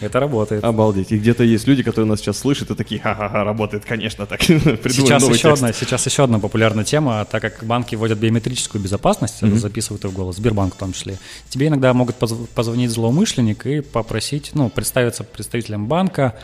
Это 0.00 0.20
работает. 0.20 0.64
Обалдеть. 0.64 1.12
И 1.12 1.18
где-то 1.18 1.44
есть 1.44 1.66
люди, 1.66 1.82
которые 1.82 2.08
нас 2.08 2.20
сейчас 2.20 2.38
слышат 2.38 2.70
и 2.70 2.74
такие, 2.74 3.00
ха-ха-ха, 3.00 3.44
работает, 3.44 3.84
конечно, 3.84 4.26
так. 4.26 4.42
сейчас 4.42 5.28
еще, 5.28 5.52
одна, 5.52 5.72
сейчас 5.72 6.06
еще 6.06 6.24
одна 6.24 6.38
популярная 6.38 6.84
тема, 6.84 7.24
так 7.24 7.42
как 7.42 7.64
банки 7.64 7.94
вводят 7.94 8.18
биометрическую 8.18 8.82
безопасность, 8.82 9.42
mm-hmm. 9.42 9.56
записывают 9.56 10.04
и 10.04 10.08
в 10.08 10.12
голос, 10.12 10.36
Сбербанк 10.36 10.74
в 10.74 10.78
том 10.78 10.92
числе. 10.92 11.18
Тебе 11.48 11.68
иногда 11.68 11.94
могут 11.94 12.16
позвонить 12.16 12.90
злоумышленник 12.90 13.66
и 13.66 13.80
попросить, 13.80 14.50
ну, 14.54 14.63
представиться 14.70 15.24
представителем 15.24 15.86
банка 15.86 16.34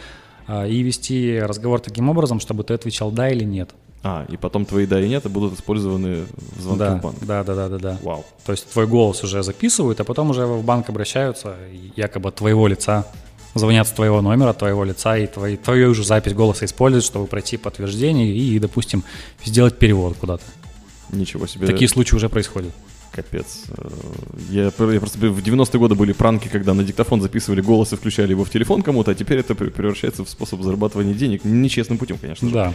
а, 0.46 0.66
и 0.66 0.82
вести 0.82 1.38
разговор 1.40 1.80
таким 1.80 2.08
образом, 2.08 2.40
чтобы 2.40 2.64
ты 2.64 2.74
отвечал 2.74 3.10
да 3.10 3.30
или 3.30 3.44
нет. 3.44 3.70
А, 4.02 4.24
и 4.28 4.36
потом 4.36 4.64
твои 4.64 4.86
да 4.86 5.00
и 5.00 5.08
нет 5.08 5.30
будут 5.30 5.54
использованы 5.54 6.24
в 6.56 6.60
звонке 6.60 6.84
да, 6.84 6.96
в 6.96 7.02
банк. 7.02 7.16
Да, 7.20 7.44
да, 7.44 7.54
да, 7.54 7.68
да, 7.68 7.78
да. 7.78 7.98
Вау. 8.02 8.24
То 8.46 8.52
есть 8.52 8.70
твой 8.70 8.86
голос 8.86 9.22
уже 9.22 9.42
записывают, 9.42 10.00
а 10.00 10.04
потом 10.04 10.30
уже 10.30 10.46
в 10.46 10.64
банк 10.64 10.88
обращаются, 10.88 11.56
якобы 11.96 12.32
твоего 12.32 12.66
лица 12.66 13.06
звонят 13.54 13.86
с 13.86 13.90
твоего 13.90 14.22
номера, 14.22 14.52
твоего 14.52 14.84
лица, 14.84 15.18
и 15.18 15.26
твои, 15.26 15.56
твою 15.56 15.90
уже 15.90 16.04
запись 16.04 16.34
голоса 16.34 16.64
используют, 16.64 17.04
чтобы 17.04 17.26
пройти 17.26 17.56
подтверждение 17.56 18.34
и, 18.34 18.58
допустим, 18.58 19.04
сделать 19.44 19.78
перевод 19.78 20.16
куда-то. 20.16 20.44
Ничего 21.10 21.46
себе. 21.46 21.66
Такие 21.66 21.88
случаи 21.88 22.14
уже 22.14 22.28
происходят. 22.28 22.72
Капец. 23.12 23.64
Я, 24.50 24.64
я 24.64 24.70
просто 24.70 25.18
в 25.18 25.38
90-е 25.40 25.78
годы 25.78 25.94
были 25.94 26.12
пранки, 26.12 26.48
когда 26.48 26.74
на 26.74 26.84
диктофон 26.84 27.20
записывали 27.20 27.60
голос 27.60 27.92
и 27.92 27.96
включали 27.96 28.30
его 28.30 28.44
в 28.44 28.50
телефон 28.50 28.82
кому-то, 28.82 29.10
а 29.10 29.14
теперь 29.14 29.38
это 29.38 29.54
превращается 29.54 30.24
в 30.24 30.28
способ 30.28 30.62
зарабатывания 30.62 31.14
денег. 31.14 31.44
Нечестным 31.44 31.98
путем, 31.98 32.18
конечно 32.18 32.48
же. 32.48 32.54
Да. 32.54 32.74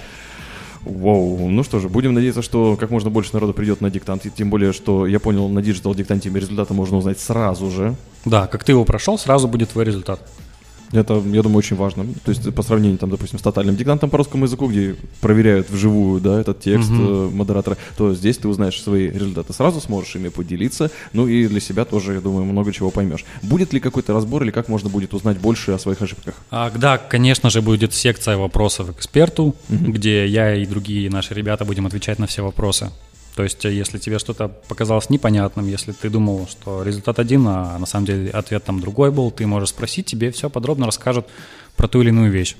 Вау, 0.86 1.50
ну 1.50 1.63
что 1.63 1.80
же, 1.80 1.89
будем 1.89 2.13
надеяться, 2.13 2.43
что 2.43 2.78
как 2.78 2.91
можно 2.91 3.10
больше 3.10 3.32
народу 3.34 3.54
придет 3.54 3.82
на 3.82 3.89
диктант, 3.89 4.26
и 4.28 4.30
тем 4.30 4.52
более, 4.52 4.71
что 4.71 5.08
я 5.08 5.19
понял, 5.19 5.50
на 5.50 5.63
digital 5.63 5.95
диктанте 5.95 6.30
результаты 6.30 6.76
можно 6.76 6.98
узнать 6.98 7.19
сразу 7.19 7.71
же. 7.71 7.95
Да, 8.24 8.45
как 8.45 8.63
ты 8.63 8.74
его 8.74 8.86
прошел, 8.86 9.17
сразу 9.17 9.48
будет 9.48 9.69
твой 9.69 9.86
результат. 9.86 10.19
Это, 10.95 11.13
я 11.13 11.41
думаю, 11.41 11.58
очень 11.58 11.75
важно. 11.75 12.05
То 12.23 12.31
есть 12.31 12.53
по 12.53 12.63
сравнению, 12.63 12.97
там, 12.97 13.10
допустим, 13.10 13.39
с 13.39 13.41
тотальным 13.41 13.75
диктантом 13.75 14.10
по 14.10 14.17
русскому 14.17 14.45
языку, 14.45 14.67
где 14.67 14.95
проверяют 15.21 15.69
вживую 15.69 16.21
да, 16.21 16.39
этот 16.39 16.60
текст 16.62 16.91
угу. 16.91 17.29
модератора, 17.31 17.77
то 17.97 18.13
здесь 18.13 18.38
ты 18.38 18.47
узнаешь 18.47 18.81
свои 18.81 19.10
результаты 19.10 19.53
сразу, 19.53 19.81
сможешь 19.81 20.15
ими 20.15 20.29
поделиться, 20.29 20.91
ну 21.13 21.27
и 21.27 21.47
для 21.47 21.60
себя 21.60 21.86
тоже, 21.86 22.13
я 22.13 22.21
думаю, 22.21 22.45
много 22.45 22.71
чего 22.71 22.91
поймешь. 22.91 23.25
Будет 23.41 23.73
ли 23.73 23.79
какой-то 23.79 24.13
разбор 24.13 24.43
или 24.43 24.51
как 24.51 24.69
можно 24.69 24.89
будет 24.89 25.13
узнать 25.13 25.38
больше 25.38 25.71
о 25.71 25.79
своих 25.79 26.01
ошибках? 26.01 26.36
А, 26.51 26.71
да, 26.75 26.97
конечно 26.97 27.49
же, 27.49 27.62
будет 27.62 27.93
секция 27.93 28.38
вопросов 28.38 28.89
эксперту, 28.89 29.55
угу. 29.69 29.91
где 29.91 30.25
я 30.25 30.55
и 30.55 30.65
другие 30.65 31.10
наши 31.10 31.34
ребята 31.34 31.65
будем 31.65 31.86
отвечать 31.86 32.19
на 32.19 32.27
все 32.27 32.43
вопросы. 32.43 32.91
То 33.36 33.43
есть, 33.43 33.65
э, 33.65 33.74
если 33.74 33.98
тебе 33.98 34.17
что-то 34.17 34.48
показалось 34.48 35.10
непонятным, 35.10 35.67
если 35.67 35.91
ты 35.91 36.10
думал, 36.10 36.48
что 36.50 36.84
результат 36.84 37.19
один, 37.19 37.45
а 37.48 37.78
на 37.78 37.86
самом 37.86 38.06
деле 38.06 38.30
ответ 38.32 38.63
там 38.63 38.80
другой 38.80 39.12
был, 39.12 39.30
ты 39.30 39.45
можешь 39.45 39.69
спросить, 39.69 40.06
тебе 40.06 40.32
все 40.32 40.50
подробно 40.50 40.86
расскажут 40.86 41.28
про 41.76 41.88
ту 41.88 42.02
или 42.02 42.10
иную 42.10 42.32
вещь. 42.32 42.56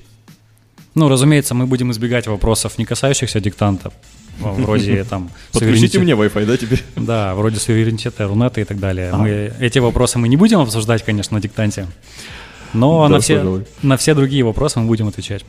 Ну, 0.94 1.10
разумеется, 1.10 1.54
мы 1.56 1.66
будем 1.66 1.92
избегать 1.92 2.28
вопросов, 2.28 2.78
не 2.78 2.86
касающихся 2.86 3.40
диктанта, 3.40 3.92
вроде 4.40 5.04
там... 5.10 5.30
Подключите 5.54 6.00
мне 6.00 6.14
Wi-Fi, 6.14 6.46
да, 6.46 6.58
тебе? 6.58 6.80
Да, 6.96 7.36
вроде 7.36 7.58
суверенитета, 7.58 8.28
Рунета 8.28 8.62
и 8.62 8.66
так 8.66 8.80
далее. 8.80 9.12
А. 9.12 9.18
Мы, 9.18 9.54
эти 9.60 9.80
вопросы 9.80 10.20
мы 10.20 10.28
не 10.28 10.38
будем 10.38 10.60
обсуждать, 10.60 11.04
конечно, 11.04 11.36
на 11.36 11.42
диктанте, 11.42 11.88
но 12.74 13.08
да, 13.08 13.16
на, 13.16 13.20
все, 13.22 13.64
на 13.82 13.96
все 13.96 14.14
другие 14.14 14.44
вопросы 14.44 14.80
мы 14.80 14.88
будем 14.88 15.08
отвечать. 15.08 15.46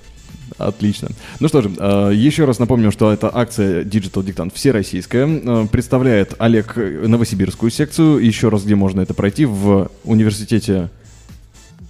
Отлично. 0.58 1.08
Ну 1.40 1.48
что 1.48 1.62
же, 1.62 1.70
э, 1.78 2.12
еще 2.14 2.44
раз 2.44 2.58
напомню, 2.58 2.90
что 2.90 3.12
это 3.12 3.30
акция 3.32 3.84
Digital 3.84 4.24
Dictant 4.24 4.54
всероссийская. 4.54 5.26
Э, 5.26 5.66
представляет 5.70 6.34
Олег 6.38 6.76
Новосибирскую 6.76 7.70
секцию. 7.70 8.18
Еще 8.18 8.48
раз, 8.48 8.64
где 8.64 8.74
можно 8.74 9.00
это 9.00 9.12
пройти? 9.12 9.44
В 9.44 9.90
университете 10.04 10.88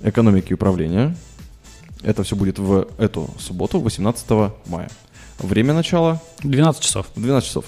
экономики 0.03 0.51
и 0.51 0.55
управления. 0.55 1.17
Это 2.03 2.23
все 2.25 2.37
будет 2.37 2.59
в 2.59 2.89
эту 2.99 3.31
субботу, 3.39 3.81
18 3.81 4.53
мая. 4.67 4.91
Время 5.39 5.75
начала? 5.75 6.21
12 6.43 6.83
часов. 6.83 7.07
12 7.15 7.49
часов. 7.49 7.65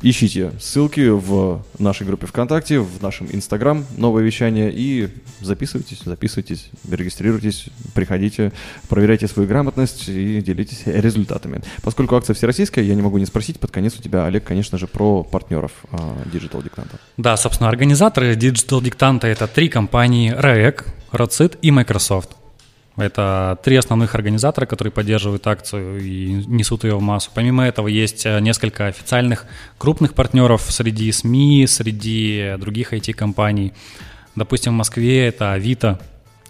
Ищите 0.00 0.52
ссылки 0.60 1.08
в 1.08 1.64
нашей 1.80 2.06
группе 2.06 2.26
ВКонтакте, 2.26 2.78
в 2.78 3.02
нашем 3.02 3.26
Инстаграм, 3.32 3.84
новое 3.96 4.22
вещание, 4.22 4.70
и 4.72 5.08
записывайтесь, 5.40 6.02
записывайтесь, 6.04 6.70
регистрируйтесь, 6.88 7.66
приходите, 7.94 8.52
проверяйте 8.88 9.26
свою 9.26 9.48
грамотность 9.48 10.08
и 10.08 10.40
делитесь 10.40 10.82
результатами. 10.86 11.62
Поскольку 11.82 12.14
акция 12.14 12.34
всероссийская, 12.34 12.84
я 12.84 12.94
не 12.94 13.02
могу 13.02 13.18
не 13.18 13.26
спросить 13.26 13.58
под 13.58 13.72
конец 13.72 13.96
у 13.98 14.02
тебя, 14.02 14.24
Олег, 14.26 14.44
конечно 14.44 14.78
же, 14.78 14.86
про 14.86 15.24
партнеров 15.24 15.72
а, 15.90 16.16
Digital 16.32 16.62
Диктанта. 16.62 17.00
Да, 17.16 17.36
собственно, 17.36 17.68
организаторы 17.68 18.34
Digital 18.34 18.80
Диктанта— 18.80 19.26
это 19.28 19.48
три 19.48 19.68
компании 19.68 20.32
RAEC, 20.32 20.84
ROCIT 21.10 21.58
и 21.60 21.72
Microsoft. 21.72 22.37
Это 22.98 23.56
три 23.62 23.76
основных 23.76 24.16
организатора, 24.16 24.66
которые 24.66 24.90
поддерживают 24.90 25.46
акцию 25.46 26.00
и 26.00 26.32
несут 26.46 26.82
ее 26.82 26.96
в 26.96 27.00
массу. 27.00 27.30
Помимо 27.32 27.64
этого 27.64 27.86
есть 27.86 28.26
э, 28.26 28.40
несколько 28.40 28.88
официальных 28.88 29.46
крупных 29.78 30.14
партнеров 30.14 30.62
среди 30.68 31.10
СМИ, 31.12 31.66
среди 31.68 32.56
других 32.58 32.92
IT-компаний. 32.92 33.72
Допустим, 34.34 34.72
в 34.72 34.76
Москве 34.76 35.28
это 35.28 35.52
Авито, 35.52 36.00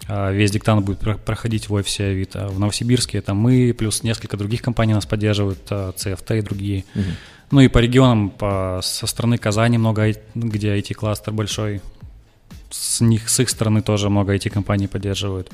э, 0.07 0.33
весь 0.33 0.49
диктант 0.49 0.83
будет 0.83 0.99
проходить 1.23 1.69
в 1.69 1.73
офисе 1.73 2.05
Авито. 2.05 2.47
В 2.47 2.59
Новосибирске 2.59 3.19
это 3.19 3.35
мы, 3.35 3.75
плюс 3.77 4.01
несколько 4.01 4.35
других 4.35 4.63
компаний 4.63 4.95
нас 4.95 5.05
поддерживают, 5.05 5.59
э, 5.69 5.93
и 6.29 6.41
другие. 6.41 6.83
Угу. 6.95 7.03
Ну 7.51 7.61
и 7.61 7.67
по 7.67 7.77
регионам, 7.77 8.31
по, 8.31 8.79
со 8.81 9.05
стороны 9.05 9.37
Казани 9.37 9.77
много, 9.77 10.15
где 10.33 10.75
IT-кластер 10.79 11.31
большой, 11.31 11.81
с 12.71 13.01
них, 13.01 13.29
с 13.29 13.39
их 13.39 13.49
стороны 13.49 13.83
тоже 13.83 14.09
много 14.09 14.35
IT-компаний 14.35 14.87
поддерживают. 14.87 15.51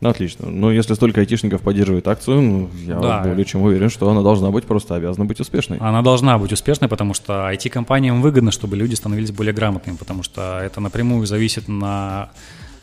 Ну, 0.00 0.08
отлично. 0.08 0.48
Но 0.48 0.70
если 0.70 0.94
столько 0.94 1.20
айтишников 1.20 1.60
поддерживает 1.60 2.06
акцию, 2.06 2.40
ну, 2.40 2.70
я 2.86 2.98
да. 3.00 3.22
более 3.24 3.44
чем 3.44 3.62
уверен, 3.62 3.90
что 3.90 4.08
она 4.08 4.22
должна 4.22 4.50
быть 4.50 4.64
просто 4.64 4.94
обязана 4.94 5.24
быть 5.24 5.40
успешной. 5.40 5.78
Она 5.78 6.02
должна 6.02 6.38
быть 6.38 6.52
успешной, 6.52 6.88
потому 6.88 7.14
что 7.14 7.50
IT-компаниям 7.50 8.22
выгодно, 8.22 8.52
чтобы 8.52 8.76
люди 8.76 8.94
становились 8.94 9.32
более 9.32 9.52
грамотными, 9.52 9.96
потому 9.96 10.22
что 10.22 10.60
это 10.62 10.80
напрямую 10.80 11.26
зависит 11.26 11.66
на 11.68 12.30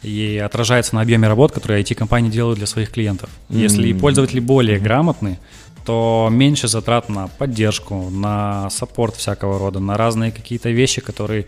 и 0.03 0.37
отражается 0.37 0.93
на 0.93 1.01
объеме 1.01 1.27
работ, 1.27 1.51
которые 1.51 1.81
IT-компании 1.81 2.29
делают 2.29 2.57
для 2.57 2.67
своих 2.67 2.91
клиентов. 2.91 3.29
Mm-hmm. 3.49 3.57
Если 3.57 3.93
пользователи 3.93 4.39
более 4.39 4.77
грамотны, 4.77 5.39
то 5.85 6.27
меньше 6.31 6.67
затрат 6.67 7.09
на 7.09 7.27
поддержку, 7.27 8.09
на 8.09 8.69
саппорт 8.69 9.15
всякого 9.15 9.57
рода, 9.57 9.79
на 9.79 9.97
разные 9.97 10.31
какие-то 10.31 10.69
вещи, 10.69 10.99
которые 10.99 11.45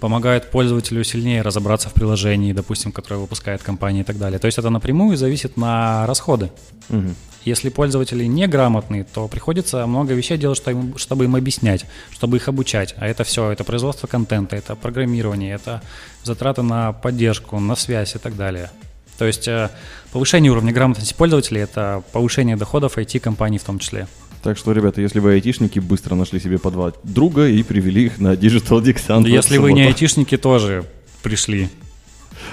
помогают 0.00 0.50
пользователю 0.50 1.04
сильнее 1.04 1.42
разобраться 1.42 1.88
в 1.88 1.92
приложении, 1.92 2.52
допустим, 2.52 2.92
которое 2.92 3.18
выпускает 3.20 3.62
компания 3.62 4.00
и 4.00 4.04
так 4.04 4.18
далее. 4.18 4.38
То 4.38 4.46
есть 4.46 4.58
это 4.58 4.70
напрямую 4.70 5.16
зависит 5.16 5.56
на 5.56 6.06
расходы. 6.06 6.50
Угу. 6.88 7.14
Если 7.44 7.70
пользователи 7.70 8.24
неграмотные, 8.24 9.04
то 9.04 9.28
приходится 9.28 9.86
много 9.86 10.12
вещей 10.14 10.36
делать, 10.36 10.62
чтобы 10.96 11.24
им 11.24 11.36
объяснять, 11.36 11.86
чтобы 12.10 12.36
их 12.36 12.48
обучать. 12.48 12.94
А 12.98 13.06
это 13.06 13.24
все, 13.24 13.50
это 13.50 13.64
производство 13.64 14.06
контента, 14.06 14.56
это 14.56 14.74
программирование, 14.74 15.54
это 15.54 15.80
затраты 16.22 16.62
на 16.62 16.92
поддержку, 16.92 17.58
на 17.58 17.76
связь 17.76 18.14
и 18.14 18.18
так 18.18 18.36
далее. 18.36 18.70
То 19.16 19.26
есть 19.26 19.48
э, 19.48 19.70
повышение 20.12 20.50
уровня 20.50 20.72
грамотности 20.72 21.14
пользователей– 21.14 21.60
это 21.62 22.02
повышение 22.12 22.56
доходов 22.56 22.98
IT-компаний 22.98 23.58
в 23.58 23.64
том 23.64 23.78
числе. 23.78 24.06
Так 24.42 24.56
что, 24.56 24.72
ребята, 24.72 25.02
если 25.02 25.18
вы 25.18 25.32
айтишники, 25.32 25.78
быстро 25.78 26.14
нашли 26.14 26.40
себе 26.40 26.58
по 26.58 26.70
два 26.70 26.92
друга 27.02 27.48
и 27.48 27.62
привели 27.62 28.06
их 28.06 28.18
на 28.18 28.34
Digital 28.34 28.82
Dictant. 28.82 29.28
Если 29.28 29.58
вы 29.58 29.72
не 29.72 29.82
айтишники, 29.82 30.36
тоже 30.36 30.84
пришли. 31.22 31.68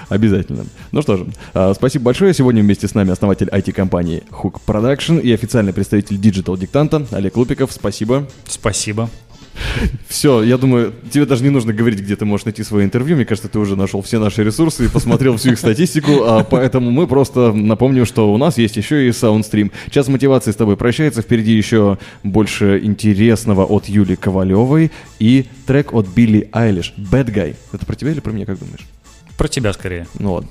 Обязательно. 0.08 0.66
Ну 0.92 1.02
что 1.02 1.16
же, 1.16 1.26
а, 1.54 1.72
спасибо 1.74 2.06
большое. 2.06 2.34
Сегодня 2.34 2.62
вместе 2.62 2.88
с 2.88 2.94
нами 2.94 3.10
основатель 3.10 3.48
IT-компании 3.48 4.22
Hook 4.30 4.60
Production 4.66 5.20
и 5.20 5.32
официальный 5.32 5.72
представитель 5.72 6.16
Digital 6.16 6.58
Диктанта 6.58 7.06
Олег 7.10 7.36
Лупиков. 7.36 7.72
Спасибо. 7.72 8.28
Спасибо. 8.46 9.08
Все, 10.08 10.42
я 10.42 10.58
думаю, 10.58 10.92
тебе 11.10 11.26
даже 11.26 11.42
не 11.42 11.50
нужно 11.50 11.72
говорить, 11.72 12.00
где 12.00 12.16
ты 12.16 12.24
можешь 12.24 12.44
найти 12.46 12.62
свое 12.62 12.84
интервью. 12.84 13.16
Мне 13.16 13.24
кажется, 13.24 13.48
ты 13.48 13.58
уже 13.58 13.76
нашел 13.76 14.02
все 14.02 14.18
наши 14.18 14.44
ресурсы 14.44 14.86
и 14.86 14.88
посмотрел 14.88 15.36
всю 15.36 15.52
их 15.52 15.58
статистику. 15.58 16.24
А 16.24 16.44
поэтому 16.44 16.90
мы 16.90 17.06
просто 17.06 17.52
напомним, 17.52 18.06
что 18.06 18.32
у 18.32 18.36
нас 18.38 18.58
есть 18.58 18.76
еще 18.76 19.08
и 19.08 19.12
саундстрим. 19.12 19.72
Час 19.90 20.08
мотивации 20.08 20.50
с 20.50 20.56
тобой 20.56 20.76
прощается. 20.76 21.22
Впереди 21.22 21.52
еще 21.52 21.98
больше 22.22 22.80
интересного 22.82 23.64
от 23.64 23.86
Юли 23.86 24.16
Ковалевой 24.16 24.90
и 25.18 25.46
трек 25.66 25.92
от 25.92 26.08
Билли 26.08 26.48
Айлиш 26.52 26.94
«Bad 26.96 27.32
Guy». 27.32 27.56
Это 27.72 27.86
про 27.86 27.96
тебя 27.96 28.12
или 28.12 28.20
про 28.20 28.32
меня, 28.32 28.46
как 28.46 28.58
думаешь? 28.58 28.86
Про 29.36 29.48
тебя 29.48 29.72
скорее. 29.72 30.06
Ну 30.18 30.32
ладно. 30.34 30.50